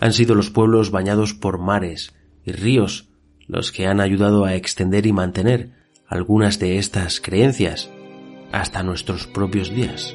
Han 0.00 0.12
sido 0.12 0.34
los 0.34 0.50
pueblos 0.50 0.90
bañados 0.90 1.34
por 1.34 1.58
mares 1.58 2.14
y 2.44 2.52
ríos 2.52 3.10
los 3.46 3.72
que 3.72 3.86
han 3.86 4.00
ayudado 4.00 4.44
a 4.44 4.54
extender 4.54 5.06
y 5.06 5.12
mantener 5.12 5.70
algunas 6.06 6.58
de 6.58 6.78
estas 6.78 7.20
creencias 7.20 7.90
hasta 8.52 8.82
nuestros 8.82 9.26
propios 9.26 9.70
días. 9.70 10.14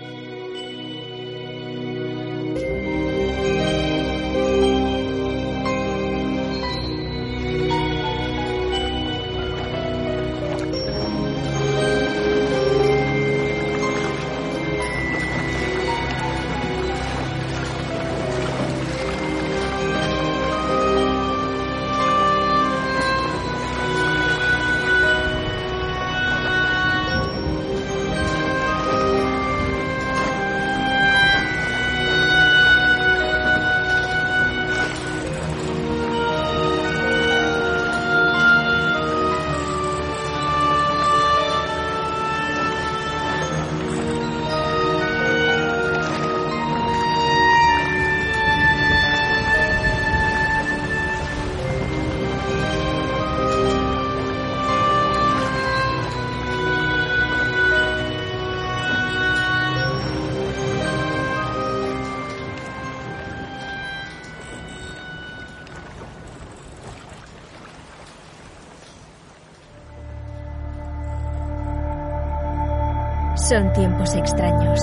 Son 73.50 73.74
tiempos 73.74 74.14
extraños. 74.14 74.80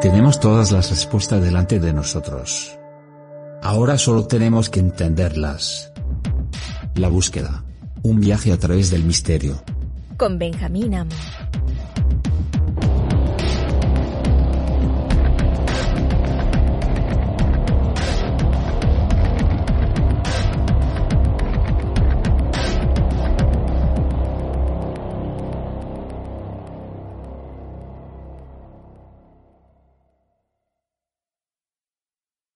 Tenemos 0.00 0.38
todas 0.38 0.70
las 0.70 0.88
respuestas 0.90 1.42
delante 1.42 1.80
de 1.80 1.92
nosotros. 1.92 2.78
Ahora 3.60 3.98
solo 3.98 4.28
tenemos 4.28 4.70
que 4.70 4.78
entenderlas. 4.78 5.92
La 6.94 7.08
búsqueda. 7.08 7.64
Un 8.04 8.20
viaje 8.20 8.52
a 8.52 8.56
través 8.56 8.92
del 8.92 9.02
misterio. 9.02 9.60
Con 10.16 10.38
Benjamín 10.38 10.94
Amo. 10.94 11.10